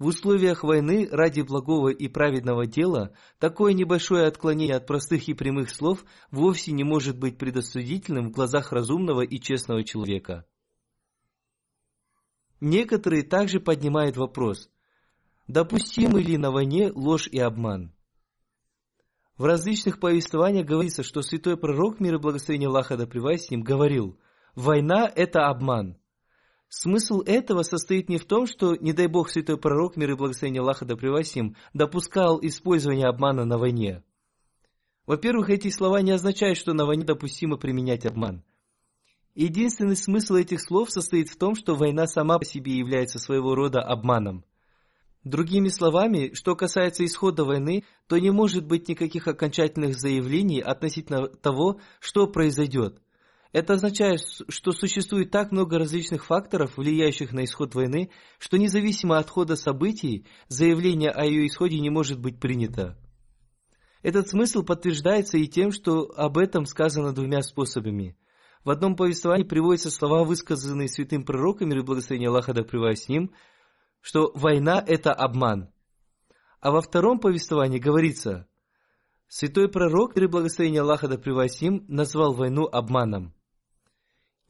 В 0.00 0.06
условиях 0.06 0.64
войны 0.64 1.08
ради 1.08 1.42
благого 1.42 1.90
и 1.90 2.08
праведного 2.08 2.66
дела 2.66 3.14
такое 3.38 3.72
небольшое 3.72 4.26
отклонение 4.26 4.74
от 4.74 4.88
простых 4.88 5.28
и 5.28 5.34
прямых 5.34 5.70
слов 5.70 6.04
вовсе 6.32 6.72
не 6.72 6.82
может 6.82 7.16
быть 7.16 7.38
предосудительным 7.38 8.30
в 8.30 8.32
глазах 8.32 8.72
разумного 8.72 9.20
и 9.20 9.38
честного 9.38 9.84
человека. 9.84 10.44
Некоторые 12.60 13.22
также 13.22 13.60
поднимают 13.60 14.16
вопрос– 14.16 14.68
Допустимы 15.50 16.22
ли 16.22 16.38
на 16.38 16.52
войне 16.52 16.92
ложь 16.94 17.26
и 17.26 17.40
обман? 17.40 17.92
В 19.36 19.44
различных 19.46 19.98
повествованиях 19.98 20.64
говорится, 20.64 21.02
что 21.02 21.22
святой 21.22 21.56
пророк, 21.56 21.98
мир 21.98 22.14
и 22.14 22.18
благословение 22.18 22.68
Аллаха 22.68 22.96
да 22.96 23.04
с 23.04 23.50
ним, 23.50 23.62
говорил, 23.62 24.16
«Война– 24.54 25.10
это 25.16 25.48
обман». 25.48 25.99
Смысл 26.70 27.20
этого 27.20 27.62
состоит 27.62 28.08
не 28.08 28.16
в 28.16 28.24
том, 28.24 28.46
что, 28.46 28.74
не 28.74 28.94
дай 28.94 29.06
Бог, 29.06 29.28
святой 29.28 29.58
пророк, 29.58 29.96
мир 29.96 30.12
и 30.12 30.14
благословение 30.14 30.62
Аллаха 30.62 30.86
да 30.86 30.94
ним, 30.94 31.56
допускал 31.74 32.38
использование 32.40 33.08
обмана 33.08 33.44
на 33.44 33.58
войне. 33.58 34.02
Во-первых, 35.04 35.50
эти 35.50 35.68
слова 35.68 36.00
не 36.00 36.12
означают, 36.12 36.56
что 36.56 36.72
на 36.72 36.86
войне 36.86 37.04
допустимо 37.04 37.58
применять 37.58 38.06
обман. 38.06 38.42
Единственный 39.34 39.96
смысл 39.96 40.36
этих 40.36 40.62
слов 40.62 40.90
состоит 40.90 41.28
в 41.28 41.36
том, 41.36 41.54
что 41.54 41.74
война 41.74 42.06
сама 42.06 42.38
по 42.38 42.46
себе 42.46 42.78
является 42.78 43.18
своего 43.18 43.54
рода 43.54 43.82
обманом– 43.82 44.46
Другими 45.24 45.68
словами, 45.68 46.32
что 46.32 46.56
касается 46.56 47.04
исхода 47.04 47.44
войны, 47.44 47.84
то 48.06 48.18
не 48.18 48.30
может 48.30 48.66
быть 48.66 48.88
никаких 48.88 49.28
окончательных 49.28 49.94
заявлений 49.94 50.60
относительно 50.60 51.28
того, 51.28 51.78
что 52.00 52.26
произойдет. 52.26 53.02
Это 53.52 53.74
означает, 53.74 54.20
что 54.48 54.70
существует 54.70 55.32
так 55.32 55.50
много 55.50 55.78
различных 55.78 56.24
факторов, 56.24 56.76
влияющих 56.76 57.32
на 57.32 57.44
исход 57.44 57.74
войны, 57.74 58.10
что 58.38 58.58
независимо 58.58 59.18
от 59.18 59.28
хода 59.28 59.56
событий, 59.56 60.26
заявление 60.46 61.10
о 61.10 61.24
ее 61.24 61.46
исходе 61.46 61.80
не 61.80 61.90
может 61.90 62.20
быть 62.20 62.38
принято. 62.38 62.96
Этот 64.02 64.28
смысл 64.28 64.62
подтверждается 64.62 65.36
и 65.36 65.48
тем, 65.48 65.72
что 65.72 66.10
об 66.16 66.38
этом 66.38 66.64
сказано 66.64 67.12
двумя 67.12 67.42
способами. 67.42 68.16
В 68.64 68.70
одном 68.70 68.94
повествовании 68.94 69.44
приводятся 69.44 69.90
слова, 69.90 70.22
высказанные 70.22 70.88
святым 70.88 71.24
пророком, 71.24 71.72
и 71.72 71.82
благословение 71.82 72.28
Аллаха 72.28 72.54
да 72.54 72.62
с 72.62 73.08
ним, 73.08 73.32
что 74.00 74.30
война– 74.34 74.82
это 74.86 75.12
обман. 75.12 75.72
А 76.60 76.70
во 76.70 76.82
втором 76.82 77.18
повествовании 77.18 77.78
говорится, 77.78 78.46
святой 79.28 79.68
пророк, 79.68 80.16
и 80.16 80.26
благословение 80.26 80.82
Аллаха 80.82 81.08
да 81.08 81.18
превосим, 81.18 81.84
назвал 81.88 82.32
войну 82.32 82.66
обманом. 82.70 83.34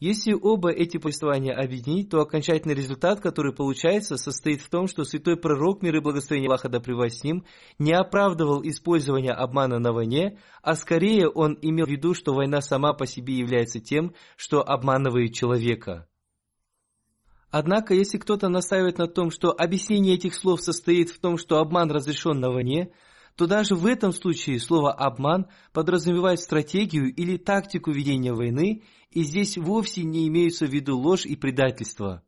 Если 0.00 0.32
оба 0.32 0.70
эти 0.70 0.96
повествования 0.96 1.52
объединить, 1.52 2.08
то 2.08 2.20
окончательный 2.20 2.74
результат, 2.74 3.20
который 3.20 3.52
получается, 3.52 4.16
состоит 4.16 4.62
в 4.62 4.70
том, 4.70 4.88
что 4.88 5.04
святой 5.04 5.36
пророк, 5.36 5.82
мир 5.82 5.96
и 5.96 6.00
благословение 6.00 6.48
Аллаха 6.48 6.70
да 6.70 6.80
превосим, 6.80 7.44
не 7.78 7.92
оправдывал 7.92 8.62
использование 8.62 9.32
обмана 9.32 9.78
на 9.78 9.92
войне, 9.92 10.38
а 10.62 10.74
скорее 10.74 11.28
он 11.28 11.58
имел 11.60 11.84
в 11.84 11.90
виду, 11.90 12.14
что 12.14 12.32
война 12.32 12.62
сама 12.62 12.94
по 12.94 13.04
себе 13.04 13.34
является 13.34 13.78
тем, 13.78 14.14
что 14.36 14.62
обманывает 14.62 15.34
человека– 15.34 16.08
Однако, 17.50 17.94
если 17.94 18.18
кто-то 18.18 18.48
настаивает 18.48 18.98
на 18.98 19.08
том, 19.08 19.30
что 19.30 19.50
объяснение 19.50 20.14
этих 20.14 20.34
слов 20.34 20.60
состоит 20.60 21.10
в 21.10 21.18
том, 21.18 21.36
что 21.36 21.58
обман 21.58 21.90
разрешен 21.90 22.38
на 22.38 22.50
войне, 22.50 22.92
то 23.36 23.46
даже 23.46 23.74
в 23.74 23.86
этом 23.86 24.12
случае 24.12 24.60
слово 24.60 24.92
«обман» 24.92 25.46
подразумевает 25.72 26.40
стратегию 26.40 27.12
или 27.12 27.38
тактику 27.38 27.90
ведения 27.90 28.32
войны, 28.32 28.82
и 29.10 29.22
здесь 29.22 29.56
вовсе 29.56 30.04
не 30.04 30.28
имеются 30.28 30.66
в 30.66 30.70
виду 30.70 30.96
ложь 30.98 31.26
и 31.26 31.36
предательство. 31.36 32.24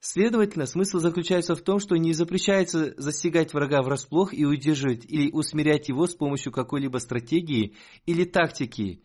Следовательно, 0.00 0.66
смысл 0.66 0.98
заключается 0.98 1.54
в 1.54 1.62
том, 1.62 1.78
что 1.78 1.96
не 1.96 2.12
запрещается 2.12 2.94
застигать 2.98 3.54
врага 3.54 3.82
врасплох 3.82 4.34
и 4.34 4.44
удерживать 4.44 5.06
или 5.06 5.30
усмирять 5.30 5.88
его 5.88 6.06
с 6.06 6.14
помощью 6.14 6.52
какой-либо 6.52 6.98
стратегии 6.98 7.74
или 8.04 8.24
тактики. 8.24 9.02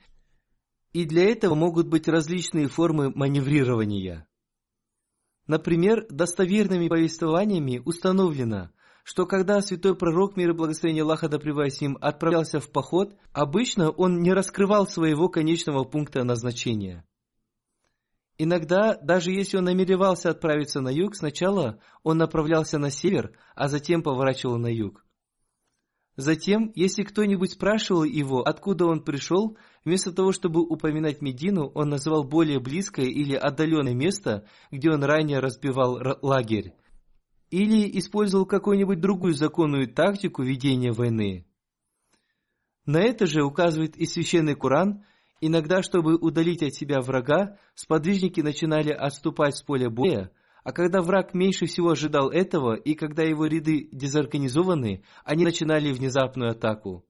И 0.91 1.05
для 1.05 1.29
этого 1.29 1.55
могут 1.55 1.87
быть 1.87 2.09
различные 2.09 2.67
формы 2.67 3.11
маневрирования. 3.15 4.27
Например, 5.47 6.05
достоверными 6.09 6.89
повествованиями 6.89 7.81
установлено, 7.85 8.71
что 9.03 9.25
когда 9.25 9.61
святой 9.61 9.95
пророк, 9.95 10.37
мир 10.37 10.51
и 10.51 10.53
благословение 10.53 11.03
Аллаха 11.03 11.29
да 11.29 11.37
ним, 11.37 11.97
отправлялся 12.01 12.59
в 12.59 12.69
поход, 12.71 13.15
обычно 13.33 13.89
он 13.89 14.21
не 14.21 14.33
раскрывал 14.33 14.87
своего 14.87 15.29
конечного 15.29 15.83
пункта 15.83 16.23
назначения. 16.23 17.05
Иногда, 18.37 18.95
даже 18.95 19.31
если 19.31 19.57
он 19.57 19.65
намеревался 19.65 20.29
отправиться 20.29 20.79
на 20.79 20.89
юг, 20.89 21.15
сначала 21.15 21.81
он 22.03 22.17
направлялся 22.17 22.77
на 22.77 22.89
север, 22.89 23.37
а 23.53 23.67
затем 23.67 24.01
поворачивал 24.01 24.57
на 24.57 24.67
юг. 24.67 25.03
Затем, 26.15 26.71
если 26.75 27.03
кто-нибудь 27.03 27.53
спрашивал 27.53 28.03
его, 28.03 28.41
откуда 28.41 28.85
он 28.85 29.03
пришел, 29.03 29.57
вместо 29.85 30.11
того, 30.11 30.33
чтобы 30.33 30.61
упоминать 30.61 31.21
Медину, 31.21 31.67
он 31.73 31.89
называл 31.89 32.25
более 32.25 32.59
близкое 32.59 33.05
или 33.05 33.35
отдаленное 33.35 33.93
место, 33.93 34.45
где 34.69 34.89
он 34.89 35.03
ранее 35.03 35.39
разбивал 35.39 35.97
лагерь. 36.21 36.73
Или 37.49 37.97
использовал 37.97 38.45
какую-нибудь 38.45 38.99
другую 38.99 39.33
законную 39.33 39.91
тактику 39.91 40.43
ведения 40.43 40.91
войны. 40.91 41.45
На 42.85 43.01
это 43.01 43.25
же 43.25 43.43
указывает 43.43 43.97
и 43.97 44.05
Священный 44.05 44.55
Коран. 44.55 45.05
Иногда, 45.41 45.81
чтобы 45.81 46.15
удалить 46.15 46.63
от 46.63 46.73
себя 46.73 47.01
врага, 47.01 47.57
сподвижники 47.73 48.41
начинали 48.41 48.91
отступать 48.91 49.55
с 49.55 49.61
поля 49.61 49.89
боя, 49.89 50.31
а 50.63 50.71
когда 50.71 51.01
враг 51.01 51.33
меньше 51.33 51.65
всего 51.65 51.91
ожидал 51.91 52.29
этого, 52.29 52.75
и 52.75 52.93
когда 52.93 53.23
его 53.23 53.45
ряды 53.45 53.89
дезорганизованы, 53.91 55.03
они 55.23 55.45
начинали 55.45 55.91
внезапную 55.91 56.51
атаку. 56.51 57.05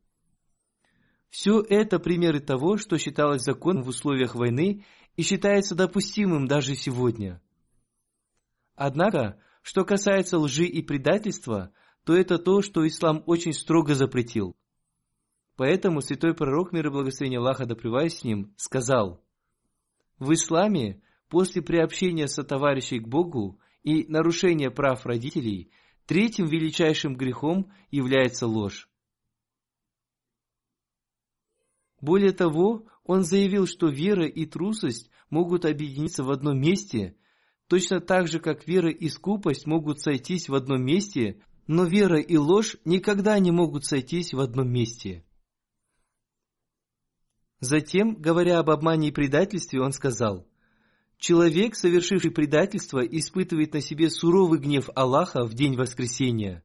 Все 1.30 1.62
это 1.62 2.00
примеры 2.00 2.40
того, 2.40 2.78
что 2.78 2.98
считалось 2.98 3.44
законом 3.44 3.84
в 3.84 3.90
условиях 3.90 4.36
войны 4.36 4.86
и 5.16 5.22
считается 5.22 5.76
допустимым 5.76 6.48
даже 6.48 6.76
сегодня. 6.76 7.42
Однако, 8.76 9.40
что 9.62 9.86
касается 9.86 10.38
лжи 10.38 10.66
и 10.66 10.82
предательства, 10.82 11.72
то 12.04 12.16
это 12.16 12.38
то, 12.40 12.62
что 12.62 12.88
ислам 12.88 13.24
очень 13.26 13.54
строго 13.54 13.94
запретил. 13.94 14.56
Поэтому 15.56 16.02
святой 16.02 16.34
пророк, 16.34 16.72
мир 16.72 16.88
и 16.88 16.90
благословение 16.90 17.40
Аллаха 17.40 17.66
да 17.66 17.76
с 17.76 18.24
ним, 18.24 18.54
сказал, 18.58 19.24
«В 20.18 20.34
исламе 20.34 21.02
после 21.30 21.62
приобщения 21.62 22.28
сотоварищей 22.28 23.00
к 23.00 23.08
Богу 23.08 23.60
и 23.84 24.06
нарушения 24.08 24.72
прав 24.72 25.06
родителей, 25.06 25.72
третьим 26.06 26.48
величайшим 26.48 27.16
грехом 27.16 27.72
является 27.92 28.48
ложь. 28.48 28.90
Более 32.02 32.32
того, 32.32 32.88
он 33.04 33.24
заявил, 33.24 33.68
что 33.68 33.88
вера 33.88 34.26
и 34.26 34.46
трусость 34.46 35.10
могут 35.30 35.66
объединиться 35.66 36.24
в 36.24 36.32
одном 36.32 36.60
месте, 36.60 37.16
точно 37.70 38.02
так 38.02 38.28
же, 38.28 38.40
как 38.40 38.68
вера 38.68 38.90
и 38.90 39.08
скупость 39.10 39.68
могут 39.68 40.02
сойтись 40.02 40.50
в 40.50 40.56
одном 40.56 40.84
месте, 40.84 41.40
но 41.68 41.86
вера 41.86 42.20
и 42.20 42.36
ложь 42.36 42.78
никогда 42.84 43.38
не 43.38 43.52
могут 43.52 43.86
сойтись 43.86 44.34
в 44.34 44.40
одном 44.40 44.70
месте. 44.70 45.24
Затем, 47.60 48.16
говоря 48.16 48.58
об 48.58 48.72
обмане 48.72 49.10
и 49.10 49.12
предательстве, 49.12 49.82
он 49.82 49.92
сказал, 49.92 50.48
«Человек, 51.20 51.76
совершивший 51.76 52.32
предательство, 52.32 53.06
испытывает 53.06 53.74
на 53.74 53.82
себе 53.82 54.10
суровый 54.10 54.60
гнев 54.60 54.90
Аллаха 54.96 55.44
в 55.44 55.54
день 55.54 55.76
воскресения. 55.76 56.64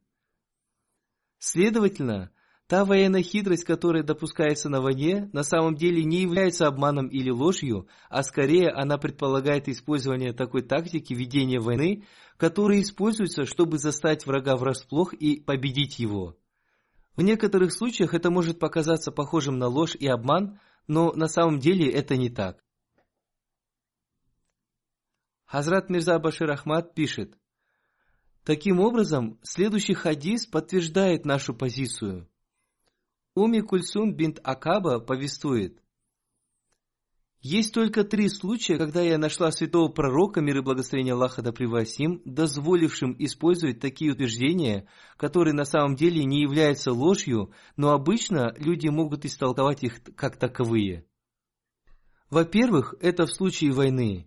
Следовательно, 1.39 2.31
та 2.67 2.85
военная 2.85 3.23
хитрость, 3.23 3.65
которая 3.65 4.03
допускается 4.03 4.69
на 4.69 4.81
войне, 4.81 5.29
на 5.33 5.43
самом 5.43 5.75
деле 5.75 6.05
не 6.05 6.23
является 6.23 6.67
обманом 6.67 7.09
или 7.09 7.31
ложью, 7.31 7.89
а 8.09 8.23
скорее 8.23 8.71
она 8.71 8.99
предполагает 8.99 9.69
использование 9.69 10.33
такой 10.33 10.63
тактики 10.63 11.13
ведения 11.13 11.61
войны, 11.61 12.05
которая 12.37 12.81
используется, 12.81 13.45
чтобы 13.45 13.79
застать 13.79 14.27
врага 14.27 14.57
врасплох 14.57 15.13
и 15.13 15.41
победить 15.41 15.99
его. 15.99 16.37
В 17.17 17.23
некоторых 17.23 17.73
случаях 17.73 18.15
это 18.15 18.31
может 18.31 18.59
показаться 18.59 19.13
похожим 19.13 19.59
на 19.59 19.69
ложь 19.69 19.95
и 19.95 20.07
обман– 20.07 20.59
но 20.87 21.13
на 21.13 21.29
самом 21.29 21.59
деле 21.59 21.91
это 21.91 22.17
не 22.17 22.31
так. 22.31 22.63
Хазрат 25.47 25.89
Мирза 25.89 26.19
Башир 26.19 26.51
Ахмад 26.51 26.95
пишет, 26.95 27.39
Таким 28.45 28.81
образом, 28.81 29.39
следующий 29.43 29.95
хадис 29.95 30.47
подтверждает 30.47 31.25
нашу 31.25 31.55
позицию. 31.55 32.29
Уми 33.35 33.61
Кульсум 33.61 34.15
бинт 34.15 34.39
Акаба 34.45 35.01
повествует, 35.01 35.85
есть 37.45 37.75
только 37.75 38.05
три 38.05 38.31
случая, 38.31 38.79
когда 38.79 39.03
я 39.03 39.19
нашла 39.19 39.53
святого 39.53 39.93
пророка, 39.93 40.41
мир 40.41 40.57
и 40.57 40.63
благословение 40.63 41.13
Аллаха 41.13 41.43
да 41.43 41.53
превосим, 41.53 42.23
дозволившим 42.25 43.15
использовать 43.19 43.81
такие 43.81 44.13
утверждения, 44.13 44.89
которые 45.19 45.53
на 45.53 45.67
самом 45.67 45.95
деле 45.95 46.25
не 46.25 46.41
являются 46.41 46.91
ложью, 46.91 47.53
но 47.77 47.91
обычно 47.91 48.55
люди 48.57 48.89
могут 48.89 49.27
истолковать 49.27 49.83
их 49.83 50.03
как 50.17 50.39
таковые. 50.39 51.05
Во-первых, 52.31 52.95
это 53.03 53.27
в 53.27 53.31
случае 53.31 53.73
войны. 53.73 54.27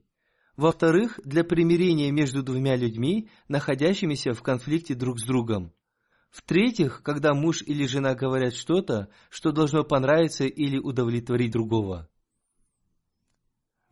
Во-вторых, 0.56 1.20
для 1.24 1.44
примирения 1.44 2.12
между 2.12 2.44
двумя 2.44 2.76
людьми, 2.76 3.30
находящимися 3.48 4.34
в 4.34 4.44
конфликте 4.44 4.94
друг 4.94 5.20
с 5.20 5.24
другом. 5.24 5.74
В-третьих, 6.38 7.02
когда 7.02 7.34
муж 7.34 7.64
или 7.64 7.88
жена 7.88 8.14
говорят 8.14 8.54
что-то, 8.54 9.10
что 9.32 9.52
должно 9.52 9.84
понравиться 9.84 10.46
или 10.46 10.78
удовлетворить 10.78 11.52
другого. 11.52 12.08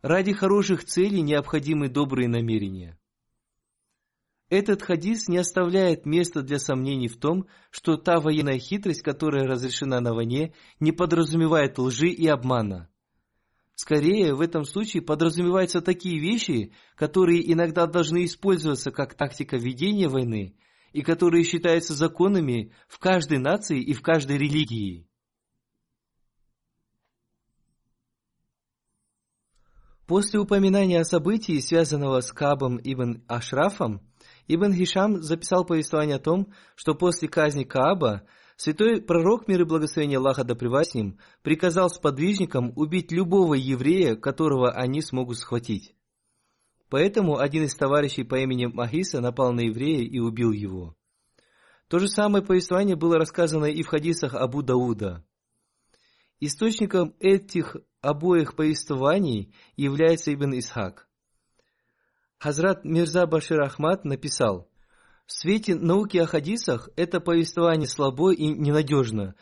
Ради 0.00 0.32
хороших 0.32 0.84
целей 0.84 1.22
необходимы 1.22 1.88
добрые 1.88 2.28
намерения. 2.28 3.00
Этот 4.48 4.80
хадис 4.82 5.26
не 5.26 5.38
оставляет 5.38 6.06
места 6.06 6.42
для 6.42 6.60
сомнений 6.60 7.08
в 7.08 7.16
том, 7.16 7.48
что 7.70 7.96
та 7.96 8.20
военная 8.20 8.60
хитрость, 8.60 9.02
которая 9.02 9.44
разрешена 9.44 9.98
на 9.98 10.14
войне, 10.14 10.54
не 10.78 10.92
подразумевает 10.92 11.80
лжи 11.80 12.10
и 12.10 12.28
обмана. 12.28 12.88
Скорее, 13.74 14.34
в 14.34 14.40
этом 14.40 14.64
случае 14.64 15.02
подразумеваются 15.02 15.80
такие 15.80 16.20
вещи, 16.20 16.72
которые 16.94 17.52
иногда 17.52 17.88
должны 17.88 18.24
использоваться 18.24 18.92
как 18.92 19.14
тактика 19.14 19.56
ведения 19.56 20.08
войны 20.08 20.54
и 20.96 21.02
которые 21.02 21.44
считаются 21.44 21.92
законами 21.92 22.72
в 22.88 22.98
каждой 22.98 23.36
нации 23.36 23.82
и 23.82 23.92
в 23.92 24.00
каждой 24.00 24.38
религии. 24.38 25.06
После 30.06 30.40
упоминания 30.40 31.00
о 31.00 31.04
событии, 31.04 31.60
связанного 31.60 32.22
с 32.22 32.32
Кабом 32.32 32.80
ибн 32.82 33.22
Ашрафом, 33.28 34.00
Ибн 34.48 34.72
Хишам 34.72 35.20
записал 35.20 35.66
повествование 35.66 36.16
о 36.16 36.20
том, 36.20 36.54
что 36.76 36.94
после 36.94 37.28
казни 37.28 37.64
Кааба 37.64 38.22
святой 38.56 39.02
пророк, 39.02 39.48
мир 39.48 39.60
и 39.60 39.64
благословение 39.64 40.16
Аллаха 40.16 40.44
да 40.44 40.54
с 40.54 40.94
ним, 40.94 41.18
приказал 41.42 41.90
сподвижникам 41.90 42.72
убить 42.74 43.12
любого 43.12 43.52
еврея, 43.52 44.16
которого 44.16 44.70
они 44.70 45.02
смогут 45.02 45.36
схватить. 45.36 45.95
Поэтому 46.88 47.38
один 47.38 47.64
из 47.64 47.74
товарищей 47.74 48.22
по 48.22 48.36
имени 48.36 48.66
Махиса 48.66 49.20
напал 49.20 49.52
на 49.52 49.60
еврея 49.60 50.02
и 50.02 50.18
убил 50.18 50.52
его. 50.52 50.96
То 51.88 51.98
же 51.98 52.08
самое 52.08 52.44
повествование 52.44 52.96
было 52.96 53.16
рассказано 53.16 53.66
и 53.66 53.82
в 53.82 53.88
хадисах 53.88 54.34
Абу 54.34 54.62
Дауда. 54.62 55.24
Источником 56.40 57.14
этих 57.20 57.76
обоих 58.00 58.54
повествований 58.54 59.54
является 59.76 60.32
Ибн 60.32 60.58
Исхак. 60.58 61.08
Хазрат 62.38 62.84
Мирза 62.84 63.26
Башир 63.26 63.62
Ахмад 63.62 64.04
написал, 64.04 64.68
в 65.26 65.32
свете 65.32 65.74
науки 65.74 66.18
о 66.18 66.26
хадисах 66.26 66.88
это 66.94 67.20
повествование 67.20 67.88
слабо 67.88 68.32
и 68.32 68.46
ненадежно, 68.46 69.34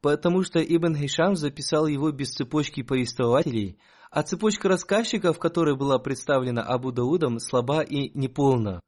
потому 0.00 0.42
что 0.42 0.60
Ибн 0.60 0.94
Хишам 0.94 1.34
записал 1.34 1.86
его 1.86 2.12
без 2.12 2.32
цепочки 2.32 2.82
повествователей, 2.82 3.78
а 4.12 4.22
цепочка 4.22 4.68
рассказчиков, 4.68 5.38
которая 5.38 5.74
была 5.74 5.98
представлена 5.98 6.62
Абу 6.62 6.92
Даудом, 6.92 7.38
слаба 7.38 7.80
и 7.80 8.10
неполна. 8.16 8.80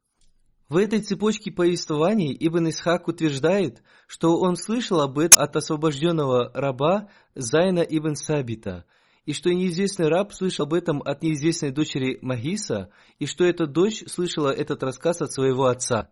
В 0.69 0.77
этой 0.77 1.01
цепочке 1.01 1.51
повествований 1.51 2.35
Ибн 2.39 2.69
Исхак 2.69 3.07
утверждает, 3.07 3.81
что 4.05 4.37
он 4.37 4.55
слышал 4.55 5.01
об 5.01 5.17
этом 5.17 5.43
от 5.43 5.55
освобожденного 5.55 6.51
раба 6.53 7.09
Зайна 7.33 7.79
ибн 7.79 8.15
Сабита, 8.15 8.85
и 9.25 9.33
что 9.33 9.51
неизвестный 9.51 10.09
раб 10.09 10.31
слышал 10.31 10.67
об 10.67 10.75
этом 10.75 11.01
от 11.01 11.23
неизвестной 11.23 11.71
дочери 11.71 12.19
Магиса, 12.21 12.91
и 13.17 13.25
что 13.25 13.45
эта 13.45 13.65
дочь 13.65 14.03
слышала 14.07 14.49
этот 14.49 14.83
рассказ 14.83 15.21
от 15.21 15.31
своего 15.31 15.65
отца. 15.65 16.11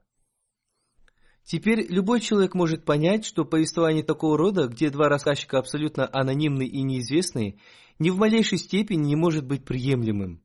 Теперь 1.43 1.85
любой 1.87 2.21
человек 2.21 2.55
может 2.55 2.85
понять, 2.85 3.25
что 3.25 3.45
повествование 3.45 4.03
такого 4.03 4.37
рода, 4.37 4.67
где 4.67 4.89
два 4.89 5.09
рассказчика 5.09 5.59
абсолютно 5.59 6.09
анонимны 6.11 6.65
и 6.65 6.81
неизвестны, 6.81 7.59
ни 7.99 8.09
в 8.09 8.17
малейшей 8.17 8.57
степени 8.57 9.07
не 9.07 9.15
может 9.15 9.45
быть 9.45 9.65
приемлемым. 9.65 10.41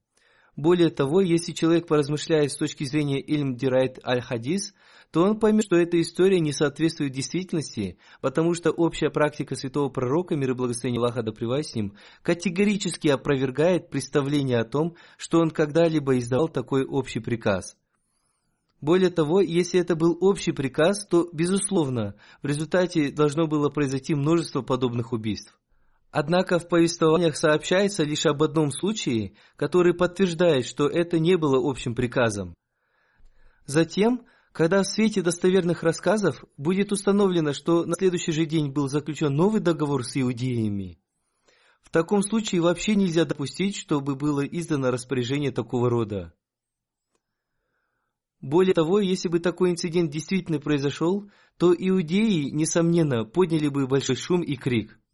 Более 0.56 0.90
того, 0.90 1.20
если 1.20 1.52
человек 1.52 1.86
поразмышляет 1.86 2.50
с 2.50 2.56
точки 2.56 2.82
зрения 2.82 3.20
Ильм 3.20 3.54
Дирайт 3.54 4.00
Аль-Хадис, 4.04 4.74
то 5.12 5.22
он 5.22 5.38
поймет, 5.38 5.64
что 5.64 5.76
эта 5.76 6.00
история 6.00 6.40
не 6.40 6.52
соответствует 6.52 7.12
действительности, 7.12 7.96
потому 8.20 8.54
что 8.54 8.72
общая 8.72 9.10
практика 9.10 9.54
святого 9.54 9.88
пророка, 9.88 10.36
мир 10.36 10.50
и 10.50 10.54
благословение 10.54 10.98
Аллаха 10.98 11.22
да 11.22 11.32
с 11.32 11.74
ним, 11.74 11.94
категорически 12.22 13.06
опровергает 13.06 13.88
представление 13.88 14.58
о 14.58 14.64
том, 14.64 14.96
что 15.16 15.38
он 15.38 15.50
когда-либо 15.50 16.18
издал 16.18 16.48
такой 16.48 16.84
общий 16.84 17.20
приказ. 17.20 17.76
Более 18.80 19.10
того, 19.10 19.40
если 19.40 19.80
это 19.80 19.96
был 19.96 20.16
общий 20.20 20.52
приказ, 20.52 21.06
то, 21.06 21.28
безусловно, 21.32 22.14
в 22.42 22.46
результате 22.46 23.10
должно 23.10 23.46
было 23.46 23.70
произойти 23.70 24.14
множество 24.14 24.62
подобных 24.62 25.12
убийств. 25.12 25.58
Однако 26.10 26.58
в 26.58 26.68
повествованиях 26.68 27.36
сообщается 27.36 28.02
лишь 28.02 28.24
об 28.24 28.42
одном 28.42 28.70
случае, 28.70 29.34
который 29.56 29.92
подтверждает, 29.92 30.64
что 30.64 30.88
это 30.88 31.18
не 31.18 31.36
было 31.36 31.58
общим 31.58 31.94
приказом. 31.94 32.54
Затем, 33.66 34.24
когда 34.52 34.82
в 34.82 34.86
свете 34.86 35.20
достоверных 35.20 35.82
рассказов 35.82 36.42
будет 36.56 36.92
установлено, 36.92 37.52
что 37.52 37.84
на 37.84 37.94
следующий 37.94 38.32
же 38.32 38.46
день 38.46 38.70
был 38.70 38.88
заключен 38.88 39.34
новый 39.34 39.60
договор 39.60 40.02
с 40.02 40.16
иудеями, 40.16 40.98
в 41.82 41.90
таком 41.90 42.22
случае 42.22 42.62
вообще 42.62 42.94
нельзя 42.94 43.26
допустить, 43.26 43.76
чтобы 43.76 44.14
было 44.14 44.44
издано 44.44 44.90
распоряжение 44.90 45.52
такого 45.52 45.90
рода. 45.90 46.32
Более 48.40 48.72
того, 48.72 49.00
если 49.00 49.28
бы 49.28 49.40
такой 49.40 49.70
инцидент 49.70 50.10
действительно 50.10 50.58
произошел, 50.58 51.30
то 51.58 51.74
иудеи, 51.74 52.50
несомненно, 52.50 53.24
подняли 53.24 53.68
бы 53.68 53.86
большой 53.86 54.16
шум 54.16 54.42
и 54.42 54.56
крик– 54.56 54.98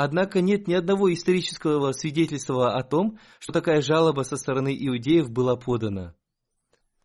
Однако 0.00 0.40
нет 0.40 0.68
ни 0.68 0.74
одного 0.74 1.12
исторического 1.12 1.90
свидетельства 1.90 2.72
о 2.72 2.84
том, 2.84 3.18
что 3.40 3.52
такая 3.52 3.82
жалоба 3.82 4.22
со 4.22 4.36
стороны 4.36 4.72
иудеев 4.78 5.28
была 5.28 5.56
подана. 5.56 6.14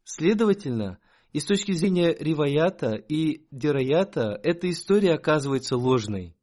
Следовательно, 0.04 1.00
и 1.32 1.40
с 1.40 1.46
точки 1.46 1.72
зрения 1.72 2.16
риваята 2.16 2.94
и 2.94 3.48
дираята, 3.50 4.40
эта 4.44 4.70
история 4.70 5.16
оказывается 5.16 5.76
ложной. 5.76 6.38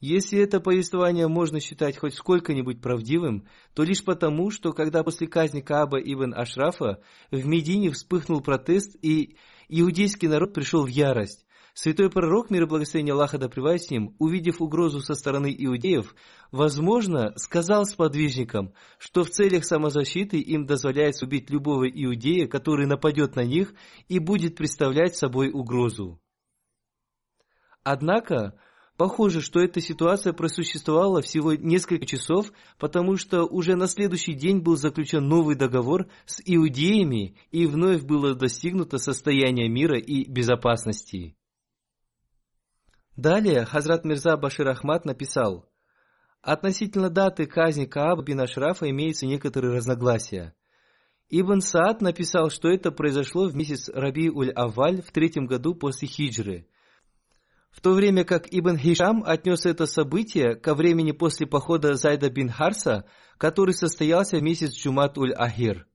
Если 0.00 0.40
это 0.40 0.58
повествование 0.58 1.28
можно 1.28 1.60
считать 1.60 1.96
хоть 1.98 2.14
сколько-нибудь 2.14 2.82
правдивым, 2.82 3.46
то 3.74 3.84
лишь 3.84 4.02
потому, 4.02 4.50
что 4.50 4.72
когда 4.72 5.04
после 5.04 5.28
казни 5.28 5.60
Кааба 5.60 6.00
ибн 6.00 6.34
Ашрафа 6.34 7.00
в 7.30 7.46
Медине 7.46 7.92
вспыхнул 7.92 8.40
протест 8.40 8.96
и 9.02 9.36
иудейский 9.68 10.26
народ 10.26 10.52
пришел 10.52 10.84
в 10.84 10.88
ярость, 10.88 11.46
Святой 11.80 12.10
пророк, 12.10 12.50
мир 12.50 12.64
и 12.64 12.66
благословение 12.66 13.12
Аллаха 13.12 13.38
да 13.38 13.48
с 13.48 13.88
ним, 13.88 14.16
увидев 14.18 14.60
угрозу 14.60 14.98
со 14.98 15.14
стороны 15.14 15.54
иудеев, 15.56 16.12
возможно, 16.50 17.32
сказал 17.36 17.86
сподвижникам, 17.86 18.74
что 18.98 19.22
в 19.22 19.30
целях 19.30 19.64
самозащиты 19.64 20.40
им 20.40 20.66
дозволяется 20.66 21.24
убить 21.24 21.50
любого 21.50 21.88
иудея, 21.88 22.48
который 22.48 22.88
нападет 22.88 23.36
на 23.36 23.44
них 23.44 23.74
и 24.08 24.18
будет 24.18 24.56
представлять 24.56 25.14
собой 25.14 25.50
угрозу. 25.50 26.20
Однако, 27.84 28.58
Похоже, 28.96 29.40
что 29.40 29.60
эта 29.60 29.80
ситуация 29.80 30.32
просуществовала 30.32 31.22
всего 31.22 31.54
несколько 31.54 32.04
часов, 32.04 32.50
потому 32.80 33.16
что 33.16 33.44
уже 33.44 33.76
на 33.76 33.86
следующий 33.86 34.32
день 34.32 34.58
был 34.58 34.74
заключен 34.74 35.28
новый 35.28 35.54
договор 35.54 36.08
с 36.26 36.42
иудеями 36.44 37.36
и 37.52 37.66
вновь 37.66 38.02
было 38.02 38.34
достигнуто 38.34 38.98
состояние 38.98 39.68
мира 39.68 39.96
и 39.96 40.28
безопасности. 40.28 41.36
Далее 43.18 43.64
Хазрат 43.64 44.04
Мирза 44.04 44.36
Башир 44.36 44.68
Ахмад 44.68 45.04
написал, 45.04 45.68
Относительно 46.40 47.10
даты 47.10 47.46
казни 47.46 47.84
Кааба 47.84 48.22
бин 48.22 48.40
Ашрафа 48.40 48.88
имеются 48.88 49.26
некоторые 49.26 49.74
разногласия. 49.74 50.54
Ибн 51.28 51.60
Саад 51.60 52.00
написал, 52.00 52.48
что 52.48 52.68
это 52.68 52.92
произошло 52.92 53.48
в 53.48 53.56
месяц 53.56 53.88
Раби-уль-Аваль 53.88 55.02
в 55.02 55.10
третьем 55.10 55.46
году 55.46 55.74
после 55.74 56.06
хиджры– 56.08 56.68
в 57.70 57.80
то 57.80 57.92
время 57.92 58.24
как 58.24 58.48
Ибн 58.50 58.76
Хишам 58.76 59.22
отнес 59.24 59.66
это 59.66 59.86
событие 59.86 60.56
ко 60.56 60.74
времени 60.74 61.12
после 61.12 61.46
похода 61.46 61.94
Зайда 61.94 62.30
бин 62.30 62.48
Харса, 62.48 63.04
который 63.36 63.74
состоялся 63.74 64.38
в 64.38 64.42
месяц 64.42 64.74
Джумат-уль-Ахир. 64.74 65.86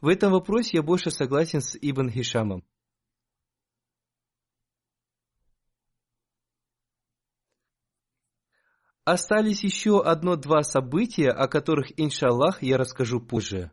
В 0.00 0.08
этом 0.08 0.32
вопросе 0.32 0.78
я 0.78 0.82
больше 0.82 1.10
согласен 1.10 1.60
с 1.60 1.78
Ибн 1.80 2.10
Хишамом. 2.10 2.64
Остались 9.04 9.64
еще 9.64 10.02
одно-два 10.02 10.62
события, 10.62 11.30
о 11.30 11.48
которых, 11.48 11.98
иншаллах, 11.98 12.62
я 12.62 12.76
расскажу 12.76 13.20
позже. 13.20 13.72